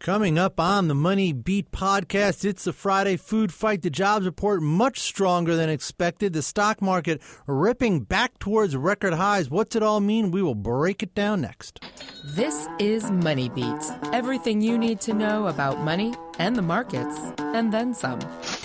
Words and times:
Coming 0.00 0.38
up 0.38 0.60
on 0.60 0.86
the 0.86 0.94
Money 0.94 1.32
Beat 1.32 1.72
podcast, 1.72 2.44
it's 2.44 2.64
the 2.64 2.72
Friday 2.72 3.16
food 3.16 3.52
fight. 3.52 3.82
The 3.82 3.90
jobs 3.90 4.26
report 4.26 4.62
much 4.62 5.00
stronger 5.00 5.56
than 5.56 5.68
expected. 5.68 6.32
The 6.32 6.40
stock 6.40 6.80
market 6.80 7.20
ripping 7.48 8.02
back 8.02 8.38
towards 8.38 8.76
record 8.76 9.14
highs. 9.14 9.50
What's 9.50 9.74
it 9.74 9.82
all 9.82 9.98
mean? 9.98 10.30
We 10.30 10.40
will 10.40 10.54
break 10.54 11.02
it 11.02 11.16
down 11.16 11.40
next. 11.40 11.84
This 12.24 12.68
is 12.78 13.10
Money 13.10 13.48
Beat. 13.48 13.90
Everything 14.12 14.60
you 14.60 14.78
need 14.78 15.00
to 15.00 15.12
know 15.12 15.48
about 15.48 15.80
money 15.80 16.14
and 16.38 16.54
the 16.54 16.62
markets, 16.62 17.18
and 17.38 17.72
then 17.72 17.92
some. 17.92 18.20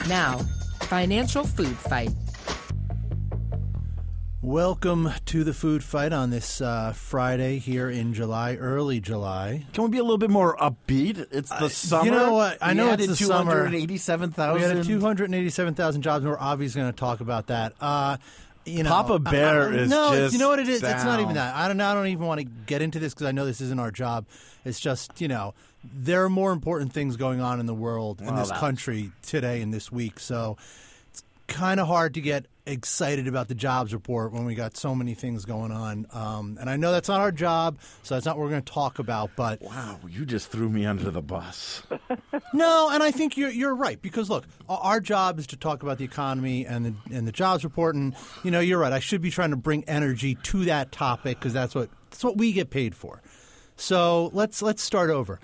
Now, 0.08 0.38
financial 0.82 1.46
food 1.46 1.76
fight. 1.76 2.12
Welcome 4.44 5.10
to 5.28 5.46
the 5.46 5.54
food 5.54 5.86
fight 5.86 6.12
on 6.12 6.30
this 6.30 6.60
uh, 6.60 6.92
Friday 6.94 7.60
here 7.60 7.90
in 7.90 8.14
July, 8.14 8.56
early 8.56 9.00
July. 9.00 9.66
Can 9.72 9.86
we 9.86 9.90
be 9.92 10.00
a 10.00 10.04
little 10.04 10.18
bit 10.18 10.30
more 10.30 10.58
upbeat? 10.58 11.28
It's 11.32 11.48
the 11.48 11.56
Uh, 11.66 11.70
summer. 11.70 12.04
you 12.04 12.12
know 12.12 12.34
what? 12.34 12.58
I 12.62 12.72
We 12.72 12.74
know 12.76 12.92
it's 12.92 13.08
the 13.08 13.16
summer. 13.16 13.54
287,000. 13.54 14.56
We 14.56 14.62
had 14.78 14.84
287,000 14.84 16.02
jobs, 16.02 16.26
and 16.26 16.32
we're 16.34 16.38
obviously 16.42 16.82
going 16.82 16.92
to 16.92 17.00
talk 17.00 17.22
about 17.22 17.48
that. 17.48 17.72
Uh, 17.80 18.18
you 18.66 18.84
know, 18.84 18.90
Papa 18.90 19.20
Bear 19.20 19.70
I- 19.70 19.76
I- 19.76 19.78
is 19.78 19.90
no. 19.90 20.28
you 20.28 20.38
know 20.38 20.50
what 20.50 20.60
it 20.60 20.68
is? 20.68 20.84
It's 20.84 21.06
not 21.06 21.22
even 21.22 21.36
that. 21.36 21.56
I 21.56 21.70
don't. 21.70 21.80
I 21.80 21.94
don't 21.94 22.08
even 22.08 22.26
want 22.28 22.42
to 22.42 22.46
get 22.66 22.82
into 22.82 23.00
this 23.00 23.14
because 23.14 23.28
I 23.28 23.32
know 23.32 23.46
this 23.46 23.62
isn't 23.62 23.80
our 23.80 23.92
job. 23.92 24.26
It's 24.66 24.80
just 24.80 25.22
you 25.22 25.30
know 25.30 25.54
there 25.86 26.22
are 26.26 26.30
more 26.30 26.52
important 26.52 26.92
things 26.92 27.16
going 27.16 27.40
on 27.40 27.62
in 27.62 27.66
the 27.66 27.74
world 27.74 28.20
in 28.20 28.28
Well, 28.28 28.36
this 28.36 28.52
country 28.52 29.12
today 29.22 29.62
and 29.62 29.74
this 29.74 29.90
week. 29.90 30.20
So 30.20 30.58
kind 31.54 31.80
of 31.80 31.88
hard 31.88 32.16
to 32.16 32.22
get 32.22 32.48
excited 32.66 33.28
about 33.28 33.48
the 33.50 33.54
jobs 33.56 33.94
report 33.94 34.32
when 34.32 34.46
we 34.46 34.56
got 34.56 34.76
so 34.78 34.96
many 34.96 35.14
things 35.14 35.46
going 35.46 35.72
on. 35.72 36.08
Um, 36.12 36.58
and 36.60 36.70
I 36.70 36.78
know 36.78 36.92
that's 36.92 37.10
not 37.10 37.20
our 37.22 37.32
job, 37.32 37.78
so 38.04 38.16
that's 38.16 38.26
not 38.26 38.38
what 38.38 38.44
we're 38.46 38.50
going 38.52 38.64
to 38.64 38.74
talk 38.74 39.00
about. 39.00 39.32
But 39.36 39.62
Wow, 39.62 40.00
you 40.10 40.26
just 40.26 40.50
threw 40.50 40.70
me 40.70 40.86
under 40.86 41.12
the 41.12 41.22
bus. 41.22 41.84
no, 42.54 42.90
and 42.92 43.04
I 43.04 43.12
think 43.12 43.38
you're 43.38 43.50
you're 43.52 43.76
right 43.76 44.02
because 44.02 44.30
look, 44.30 44.46
our- 44.68 44.80
our 44.80 45.00
job 45.00 45.40
is 45.40 45.48
to 45.48 45.58
talk 45.58 45.84
about 45.84 45.98
the 46.00 46.06
economy 46.06 46.66
and 46.66 46.86
the 46.86 46.94
and 47.16 47.28
the 47.28 47.32
jobs 47.32 47.64
report, 47.64 47.96
and 47.96 48.16
you 48.44 48.50
know 48.52 48.60
you're 48.60 48.80
right. 48.80 48.94
I 48.94 49.00
should 49.00 49.22
be 49.22 49.30
trying 49.30 49.52
to 49.52 49.58
bring 49.58 49.84
energy 49.86 50.36
to 50.44 50.66
that 50.66 50.92
topic 50.92 51.40
because 51.40 51.54
that's 51.54 51.76
what 51.76 51.90
that's 52.10 52.24
what 52.24 52.38
we 52.38 52.52
get 52.54 52.70
paid 52.72 52.96
for. 52.96 53.22
So 53.76 54.32
let's 54.34 54.62
let's 54.62 54.82
start 54.82 55.10
over. 55.10 55.40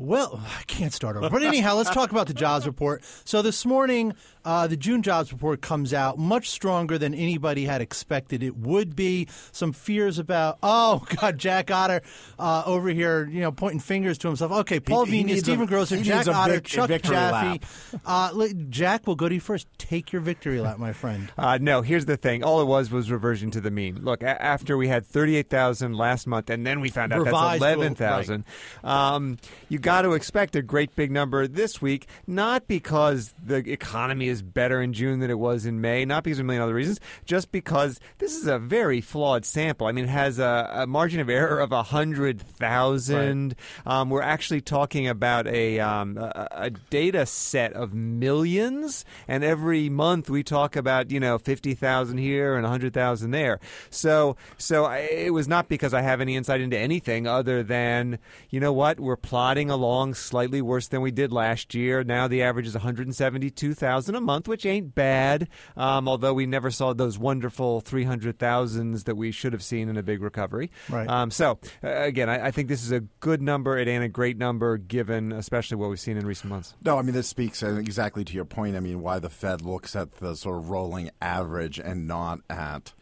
Well, 0.00 0.40
I 0.42 0.62
can't 0.62 0.94
start 0.94 1.16
over. 1.16 1.28
But 1.28 1.42
anyhow, 1.42 1.76
let's 1.76 1.90
talk 1.90 2.10
about 2.10 2.26
the 2.26 2.32
jobs 2.32 2.66
report. 2.66 3.04
So 3.24 3.42
this 3.42 3.66
morning, 3.66 4.14
uh, 4.46 4.66
the 4.66 4.76
June 4.78 5.02
jobs 5.02 5.30
report 5.30 5.60
comes 5.60 5.92
out 5.92 6.18
much 6.18 6.48
stronger 6.48 6.96
than 6.96 7.12
anybody 7.12 7.66
had 7.66 7.82
expected 7.82 8.42
it 8.42 8.56
would 8.56 8.96
be. 8.96 9.28
Some 9.52 9.74
fears 9.74 10.18
about, 10.18 10.56
oh, 10.62 11.04
God, 11.20 11.36
Jack 11.36 11.70
Otter 11.70 12.00
uh, 12.38 12.62
over 12.64 12.88
here, 12.88 13.28
you 13.28 13.42
know, 13.42 13.52
pointing 13.52 13.80
fingers 13.80 14.16
to 14.18 14.28
himself. 14.28 14.50
Okay, 14.52 14.80
Paul 14.80 15.04
he 15.04 15.22
Vigna, 15.22 15.38
Stephen 15.38 15.66
Grocer, 15.66 15.98
Jack 16.02 16.26
a 16.26 16.32
Otter, 16.32 16.54
vic- 16.54 16.64
Chuck 16.64 16.90
Jaffe. 17.02 17.60
Uh, 18.06 18.48
Jack, 18.70 19.06
we'll 19.06 19.16
go 19.16 19.28
to 19.28 19.34
you 19.34 19.40
first. 19.40 19.66
Take 19.76 20.12
your 20.12 20.22
victory 20.22 20.60
lap, 20.60 20.78
my 20.78 20.92
friend. 20.92 21.30
Uh, 21.40 21.58
no, 21.60 21.80
here's 21.80 22.04
the 22.04 22.16
thing. 22.16 22.44
All 22.44 22.60
it 22.60 22.66
was 22.66 22.90
was 22.90 23.10
reversion 23.10 23.50
to 23.52 23.60
the 23.60 23.70
mean. 23.70 24.04
Look, 24.04 24.22
a- 24.22 24.40
after 24.42 24.76
we 24.76 24.88
had 24.88 25.06
38,000 25.06 25.94
last 25.94 26.26
month, 26.26 26.50
and 26.50 26.66
then 26.66 26.80
we 26.80 26.90
found 26.90 27.12
out 27.12 27.20
Revised, 27.20 27.62
that's 27.62 27.76
well, 27.78 27.80
11,000, 27.80 28.44
um, 28.84 29.38
you 29.68 29.78
got 29.78 29.89
to 30.02 30.12
expect 30.12 30.54
a 30.56 30.62
great 30.62 30.94
big 30.94 31.10
number 31.10 31.46
this 31.46 31.82
week, 31.82 32.06
not 32.26 32.68
because 32.68 33.34
the 33.44 33.56
economy 33.56 34.28
is 34.28 34.40
better 34.40 34.80
in 34.80 34.92
June 34.92 35.20
than 35.20 35.30
it 35.30 35.38
was 35.38 35.66
in 35.66 35.80
May, 35.80 36.04
not 36.04 36.22
because 36.22 36.38
of 36.38 36.44
a 36.44 36.46
million 36.46 36.62
other 36.62 36.74
reasons, 36.74 37.00
just 37.24 37.50
because 37.50 37.98
this 38.18 38.34
is 38.34 38.46
a 38.46 38.58
very 38.58 39.00
flawed 39.00 39.44
sample. 39.44 39.86
I 39.86 39.92
mean, 39.92 40.04
it 40.04 40.10
has 40.10 40.38
a, 40.38 40.70
a 40.72 40.86
margin 40.86 41.18
of 41.20 41.28
error 41.28 41.58
of 41.58 41.70
100,000. 41.70 43.54
Um, 43.86 44.10
we're 44.10 44.22
actually 44.22 44.60
talking 44.60 45.08
about 45.08 45.46
a, 45.46 45.80
um, 45.80 46.16
a, 46.18 46.48
a 46.52 46.70
data 46.70 47.26
set 47.26 47.72
of 47.72 47.92
millions, 47.92 49.04
and 49.26 49.42
every 49.42 49.88
month 49.88 50.30
we 50.30 50.42
talk 50.42 50.76
about, 50.76 51.10
you 51.10 51.18
know, 51.20 51.38
50,000 51.38 52.18
here 52.18 52.54
and 52.54 52.62
100,000 52.62 53.30
there. 53.30 53.58
So, 53.90 54.36
so 54.56 54.84
I, 54.84 54.98
it 54.98 55.32
was 55.32 55.48
not 55.48 55.68
because 55.68 55.92
I 55.92 56.02
have 56.02 56.20
any 56.20 56.36
insight 56.36 56.60
into 56.60 56.78
anything 56.78 57.26
other 57.26 57.62
than, 57.62 58.18
you 58.50 58.60
know 58.60 58.72
what, 58.72 59.00
we're 59.00 59.16
plodding 59.16 59.70
along 59.80 60.12
slightly 60.12 60.60
worse 60.60 60.88
than 60.88 61.00
we 61.00 61.10
did 61.10 61.32
last 61.32 61.74
year. 61.74 62.04
Now 62.04 62.28
the 62.28 62.42
average 62.42 62.66
is 62.66 62.74
172,000 62.74 64.14
a 64.14 64.20
month, 64.20 64.46
which 64.46 64.66
ain't 64.66 64.94
bad, 64.94 65.48
um, 65.76 66.06
although 66.06 66.34
we 66.34 66.44
never 66.44 66.70
saw 66.70 66.92
those 66.92 67.18
wonderful 67.18 67.80
300,000s 67.80 69.04
that 69.04 69.16
we 69.16 69.30
should 69.32 69.54
have 69.54 69.62
seen 69.62 69.88
in 69.88 69.96
a 69.96 70.02
big 70.02 70.22
recovery. 70.22 70.70
Right. 70.90 71.08
Um, 71.08 71.30
so, 71.30 71.58
uh, 71.82 72.02
again, 72.02 72.28
I, 72.28 72.48
I 72.48 72.50
think 72.50 72.68
this 72.68 72.84
is 72.84 72.92
a 72.92 73.00
good 73.00 73.40
number. 73.40 73.78
It 73.78 73.88
ain't 73.88 74.04
a 74.04 74.08
great 74.08 74.36
number 74.36 74.76
given 74.76 75.32
especially 75.32 75.78
what 75.78 75.88
we've 75.88 76.00
seen 76.00 76.16
in 76.16 76.26
recent 76.26 76.50
months. 76.50 76.74
No, 76.84 76.98
I 76.98 77.02
mean 77.02 77.14
this 77.14 77.28
speaks 77.28 77.62
uh, 77.62 77.76
exactly 77.76 78.24
to 78.24 78.34
your 78.34 78.44
point. 78.44 78.76
I 78.76 78.80
mean 78.80 79.00
why 79.00 79.18
the 79.18 79.30
Fed 79.30 79.62
looks 79.62 79.96
at 79.96 80.16
the 80.16 80.34
sort 80.36 80.58
of 80.58 80.70
rolling 80.70 81.10
average 81.22 81.78
and 81.78 82.06
not 82.06 82.40
at, 82.50 82.92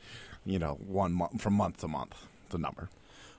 you 0.46 0.58
know, 0.60 0.78
one 0.86 1.12
month 1.12 1.40
from 1.40 1.54
month 1.54 1.78
to 1.78 1.88
month 1.88 2.14
the 2.50 2.58
number. 2.58 2.88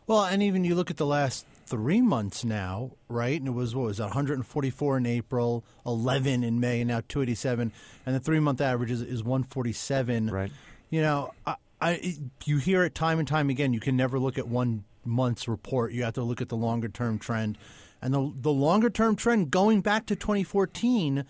Well, 0.10 0.26
and 0.26 0.42
even 0.42 0.64
you 0.64 0.74
look 0.74 0.90
at 0.90 0.98
the 0.98 1.06
last 1.06 1.46
three 1.70 2.02
months 2.02 2.44
now, 2.44 2.92
right? 3.08 3.40
And 3.40 3.48
it 3.48 3.52
was 3.52 3.76
what 3.76 3.86
was 3.86 3.98
that, 3.98 4.06
144 4.06 4.98
in 4.98 5.06
April, 5.06 5.64
11 5.86 6.44
in 6.44 6.60
May, 6.60 6.82
and 6.82 6.88
now 6.88 7.02
287, 7.08 7.72
and 8.06 8.16
the 8.16 8.20
three 8.20 8.40
month 8.40 8.60
average 8.60 8.92
is, 8.92 9.02
is 9.02 9.24
147. 9.24 10.30
Right. 10.30 10.52
You 10.90 11.02
know, 11.02 11.34
I, 11.46 11.56
I 11.80 12.16
you 12.46 12.58
hear 12.58 12.84
it 12.84 12.96
time 12.96 13.20
and 13.20 13.28
time 13.28 13.50
again. 13.50 13.74
You 13.74 13.80
can 13.80 13.96
never 13.96 14.20
look 14.20 14.38
at 14.38 14.48
one 14.48 14.84
month's 15.06 15.48
report. 15.48 15.94
You 15.94 16.04
have 16.04 16.14
to 16.16 16.24
look 16.24 16.42
at 16.42 16.50
the 16.50 16.58
longer 16.58 16.90
term 16.90 17.20
trend, 17.20 17.58
and 18.02 18.14
the 18.14 18.34
the 18.36 18.52
longer 18.52 18.90
term 18.90 19.16
trend 19.16 19.52
going 19.52 19.82
back 19.82 20.06
to 20.08 20.16
2014 20.16 21.24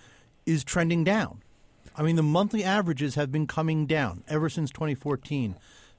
is 0.45 0.63
trending 0.63 1.03
down. 1.03 1.41
I 1.95 2.01
mean, 2.01 2.15
the 2.15 2.23
monthly 2.23 2.63
averages 2.63 3.15
have 3.15 3.31
been 3.31 3.45
coming 3.45 3.85
down 3.85 4.23
ever 4.29 4.49
since 4.49 4.71
2014. 4.71 5.55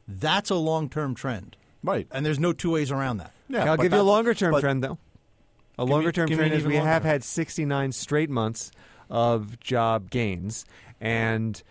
That's 0.08 0.48
a 0.48 0.54
long 0.54 0.88
term 0.88 1.14
trend. 1.14 1.56
Right. 1.82 2.06
And 2.10 2.24
there's 2.24 2.38
no 2.38 2.52
two 2.52 2.70
ways 2.72 2.90
around 2.90 3.18
that. 3.18 3.32
Yeah, 3.50 3.70
I'll 3.70 3.76
give 3.76 3.92
you 3.92 4.00
a 4.00 4.02
longer 4.02 4.34
term 4.34 4.52
but- 4.52 4.60
trend, 4.60 4.82
though. 4.82 4.98
A 5.78 5.84
longer 5.84 6.12
term 6.12 6.28
trend 6.28 6.52
is 6.52 6.64
we 6.64 6.76
have 6.76 7.04
had 7.04 7.24
69 7.24 7.92
straight 7.92 8.28
months 8.28 8.70
of 9.08 9.58
job 9.60 10.10
gains. 10.10 10.66
And 11.00 11.62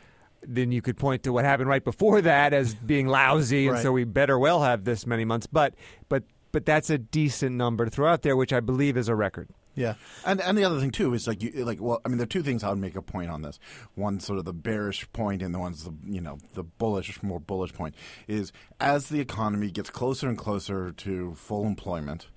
then 0.41 0.71
you 0.71 0.81
could 0.81 0.97
point 0.97 1.21
to 1.23 1.33
what 1.33 1.45
happened 1.45 1.69
right 1.69 1.83
before 1.83 2.21
that 2.21 2.53
as 2.53 2.73
being 2.73 3.07
lousy, 3.07 3.67
and 3.67 3.75
Right. 3.75 3.83
so 3.83 3.91
we 3.91 4.05
better 4.05 4.39
well 4.39 4.63
have 4.63 4.83
this 4.83 5.05
many 5.05 5.25
months. 5.25 5.45
But, 5.45 5.75
but, 6.07 6.23
but 6.51 6.65
that's 6.65 6.89
a 6.89 6.97
decent 6.97 7.55
number 7.55 7.85
to 7.85 7.91
throw 7.91 8.09
out 8.11 8.23
there, 8.23 8.35
which 8.35 8.51
I 8.51 8.59
believe 8.61 8.97
is 8.97 9.09
a 9.09 9.15
record. 9.15 9.49
Yeah. 9.79 9.93
And 10.25 10.41
and 10.41 10.57
the 10.57 10.65
other 10.65 10.79
thing 10.79 10.91
too 10.91 11.13
is 11.13 11.25
like 11.27 11.41
you 11.41 11.51
like 11.63 11.79
well 11.81 12.01
I 12.05 12.09
mean 12.09 12.17
there 12.17 12.25
are 12.25 12.27
two 12.27 12.43
things 12.43 12.63
I 12.63 12.69
would 12.69 12.79
make 12.79 12.95
a 12.97 13.01
point 13.01 13.29
on 13.31 13.41
this. 13.43 13.59
One 13.95 14.19
sort 14.19 14.37
of 14.39 14.45
the 14.45 14.53
bearish 14.53 15.09
point 15.13 15.41
and 15.41 15.55
the 15.55 15.59
one's 15.59 15.85
the 15.85 15.93
you 16.05 16.19
know 16.21 16.37
the 16.53 16.63
bullish 16.63 17.23
more 17.23 17.39
bullish 17.39 17.73
point 17.73 17.95
is 18.27 18.51
as 18.79 19.07
the 19.07 19.21
economy 19.21 19.71
gets 19.71 19.89
closer 19.89 20.27
and 20.27 20.37
closer 20.37 20.91
to 20.91 21.33
full 21.35 21.65
employment 21.65 22.27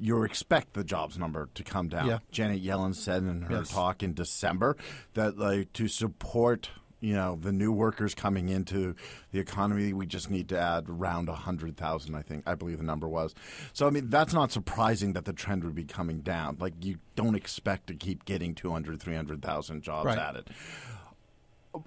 you 0.00 0.22
expect 0.22 0.74
the 0.74 0.84
jobs 0.84 1.18
number 1.18 1.48
to 1.54 1.64
come 1.64 1.88
down. 1.88 2.06
Yeah. 2.06 2.18
Janet 2.30 2.62
Yellen 2.64 2.94
said 2.94 3.24
in 3.24 3.42
her 3.42 3.56
Yes. 3.56 3.70
talk 3.70 4.02
in 4.02 4.14
December 4.14 4.76
that 5.14 5.36
like 5.36 5.72
to 5.72 5.88
support 5.88 6.70
you 7.00 7.14
know 7.14 7.38
the 7.40 7.52
new 7.52 7.70
workers 7.70 8.14
coming 8.14 8.48
into 8.48 8.94
the 9.32 9.38
economy 9.38 9.92
we 9.92 10.04
just 10.06 10.30
need 10.30 10.48
to 10.48 10.58
add 10.58 10.86
around 10.88 11.28
100,000 11.28 12.14
I 12.14 12.22
think 12.22 12.42
I 12.46 12.54
believe 12.54 12.78
the 12.78 12.84
number 12.84 13.08
was. 13.08 13.34
So 13.72 13.86
I 13.86 13.90
mean 13.90 14.08
that's 14.10 14.32
not 14.32 14.50
surprising 14.52 15.12
that 15.12 15.24
the 15.24 15.32
trend 15.32 15.62
would 15.64 15.74
be 15.74 15.84
coming 15.84 16.20
down. 16.20 16.56
Like 16.58 16.74
you 16.84 16.98
don't 17.14 17.34
expect 17.36 17.86
to 17.88 17.94
keep 17.94 18.24
getting 18.24 18.54
200 18.54 19.00
300,000 19.00 19.82
jobs 19.82 20.06
Right. 20.06 20.18
added. 20.18 20.50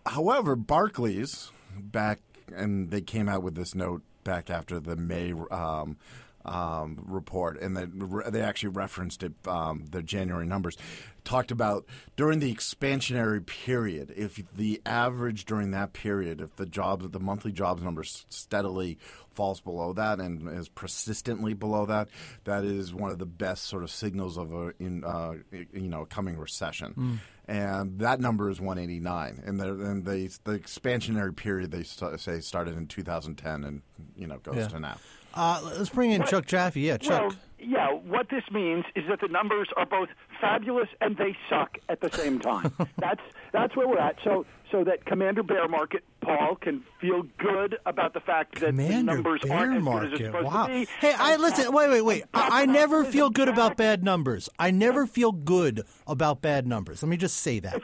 However 0.05 0.55
Barclays 0.55 1.51
back 1.77 2.19
and 2.55 2.89
they 2.91 3.01
came 3.01 3.27
out 3.29 3.43
with 3.43 3.55
this 3.55 3.75
note 3.75 4.01
back 4.23 4.49
after 4.49 4.79
the 4.79 4.95
May 4.95 5.33
um, 5.51 5.97
um, 6.45 7.03
report, 7.07 7.59
and 7.61 7.75
they, 7.77 7.85
they 8.29 8.41
actually 8.41 8.69
referenced 8.69 9.23
it, 9.23 9.33
um, 9.47 9.85
the 9.91 10.01
January 10.01 10.45
numbers, 10.45 10.77
talked 11.23 11.51
about 11.51 11.85
during 12.15 12.39
the 12.39 12.53
expansionary 12.53 13.45
period, 13.45 14.11
if 14.15 14.41
the 14.55 14.81
average 14.85 15.45
during 15.45 15.71
that 15.71 15.93
period, 15.93 16.41
if 16.41 16.55
the 16.55 16.65
jobs, 16.65 17.07
the 17.09 17.19
monthly 17.19 17.51
jobs 17.51 17.83
number 17.83 18.03
steadily 18.03 18.97
falls 19.31 19.61
below 19.61 19.93
that 19.93 20.19
and 20.19 20.49
is 20.49 20.67
persistently 20.67 21.53
below 21.53 21.85
that, 21.85 22.09
that 22.45 22.63
is 22.65 22.93
one 22.93 23.11
of 23.11 23.19
the 23.19 23.25
best 23.25 23.65
sort 23.65 23.83
of 23.83 23.91
signals 23.91 24.35
of 24.37 24.51
a 24.53 24.73
in 24.79 25.03
uh, 25.03 25.33
you 25.51 25.87
know 25.87 26.05
coming 26.05 26.37
recession. 26.37 27.19
And 27.47 27.99
that 27.99 28.19
number 28.21 28.49
is 28.49 28.61
189, 28.61 29.43
and, 29.45 29.59
and 29.61 30.05
they, 30.05 30.27
the 30.45 30.57
expansionary 30.57 31.35
period 31.35 31.71
they 31.71 31.83
st- 31.83 32.19
say 32.19 32.39
started 32.39 32.77
in 32.77 32.87
2010 32.87 33.63
and 33.65 33.81
you 34.15 34.25
know 34.27 34.37
goes 34.39 34.55
Yeah. 34.55 34.67
to 34.69 34.79
now. 34.79 34.97
Uh, 35.33 35.61
let's 35.77 35.89
bring 35.89 36.11
in 36.11 36.23
Chuck 36.23 36.45
Jaffe. 36.45 36.79
Yeah, 36.79 36.97
Chuck. 36.97 37.21
Well, 37.21 37.35
yeah, 37.59 37.91
what 37.93 38.29
this 38.29 38.43
means 38.51 38.85
is 38.95 39.03
that 39.07 39.21
the 39.21 39.27
numbers 39.27 39.69
are 39.77 39.85
both 39.85 40.09
fabulous 40.39 40.87
and 40.99 41.15
they 41.17 41.35
suck 41.49 41.77
at 41.89 42.01
the 42.01 42.09
same 42.11 42.39
time. 42.39 42.73
that's 42.97 43.21
that's 43.53 43.75
where 43.75 43.87
we're 43.87 43.99
at. 43.99 44.15
So 44.23 44.45
so 44.71 44.83
that 44.85 45.05
Commander 45.05 45.43
Bear 45.43 45.67
Market 45.67 46.03
Paul 46.21 46.55
can 46.55 46.81
feel 46.99 47.23
good 47.37 47.77
about 47.85 48.13
the 48.13 48.19
fact 48.21 48.59
that 48.61 48.75
the 48.75 49.03
numbers 49.03 49.41
Bear 49.43 49.53
aren't 49.57 49.77
as 49.77 49.83
Market. 49.83 50.11
good 50.11 50.13
as 50.13 50.19
it's 50.21 50.27
supposed 50.29 50.45
Wow. 50.47 50.65
to 50.67 50.73
be. 50.73 50.87
Hey, 51.01 51.13
I 51.15 51.35
listen. 51.35 51.71
Wait, 51.71 51.89
wait, 51.89 52.01
wait. 52.01 52.23
I, 52.33 52.61
I 52.63 52.65
never 52.65 53.03
feel 53.05 53.29
good 53.29 53.47
about 53.49 53.77
bad 53.77 54.03
numbers. 54.03 54.49
I 54.57 54.71
never 54.71 55.05
feel 55.05 55.31
good 55.31 55.83
about 56.07 56.41
bad 56.41 56.65
numbers. 56.65 57.03
Let 57.03 57.09
me 57.09 57.17
just 57.17 57.37
say 57.37 57.59
that. 57.59 57.79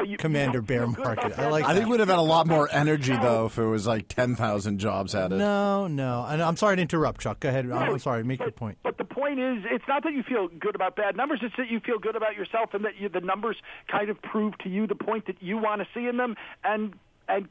No, 0.00 0.10
you, 0.10 0.16
Commander 0.16 0.58
you 0.58 0.62
don't 0.62 0.94
Bear 0.94 1.04
Market. 1.04 1.26
about 1.26 1.38
I 1.38 1.42
that. 1.42 1.52
like 1.52 1.64
I 1.64 1.74
think 1.74 1.88
we'd 1.88 2.00
have 2.00 2.08
had 2.08 2.18
a 2.18 2.22
lot 2.22 2.46
more 2.46 2.68
energy 2.72 3.16
though 3.16 3.46
if 3.46 3.58
it 3.58 3.64
was 3.64 3.86
like 3.86 4.08
ten 4.08 4.34
thousand 4.36 4.78
jobs 4.78 5.14
added. 5.14 5.38
No, 5.38 5.86
no. 5.86 6.24
And 6.28 6.42
I'm 6.42 6.56
sorry 6.56 6.76
to 6.76 6.82
interrupt, 6.82 7.20
Chuck. 7.20 7.40
Go 7.40 7.48
ahead. 7.48 7.66
I'm, 7.66 7.72
I'm 7.72 7.98
sorry. 7.98 8.24
Make 8.24 8.38
but, 8.38 8.44
your 8.46 8.52
point. 8.52 8.78
But 8.82 8.98
the 8.98 9.04
point 9.04 9.38
is, 9.38 9.64
it's 9.70 9.84
not 9.88 10.02
that 10.04 10.12
you 10.12 10.22
feel 10.22 10.48
good 10.48 10.74
about 10.74 10.96
bad 10.96 11.16
numbers. 11.16 11.40
It's 11.42 11.54
that 11.56 11.70
you 11.70 11.80
feel 11.80 11.98
good 11.98 12.16
about 12.16 12.36
yourself, 12.36 12.74
and 12.74 12.84
that 12.84 12.96
you, 12.98 13.08
the 13.08 13.20
numbers 13.20 13.56
kind 13.90 14.10
of 14.10 14.20
prove 14.22 14.56
to 14.58 14.68
you 14.68 14.86
the 14.86 14.94
point 14.94 15.26
that 15.26 15.42
you 15.42 15.58
want 15.58 15.82
to 15.82 15.88
see 15.94 16.06
in 16.06 16.16
them. 16.16 16.36
And 16.64 16.94
and 17.28 17.48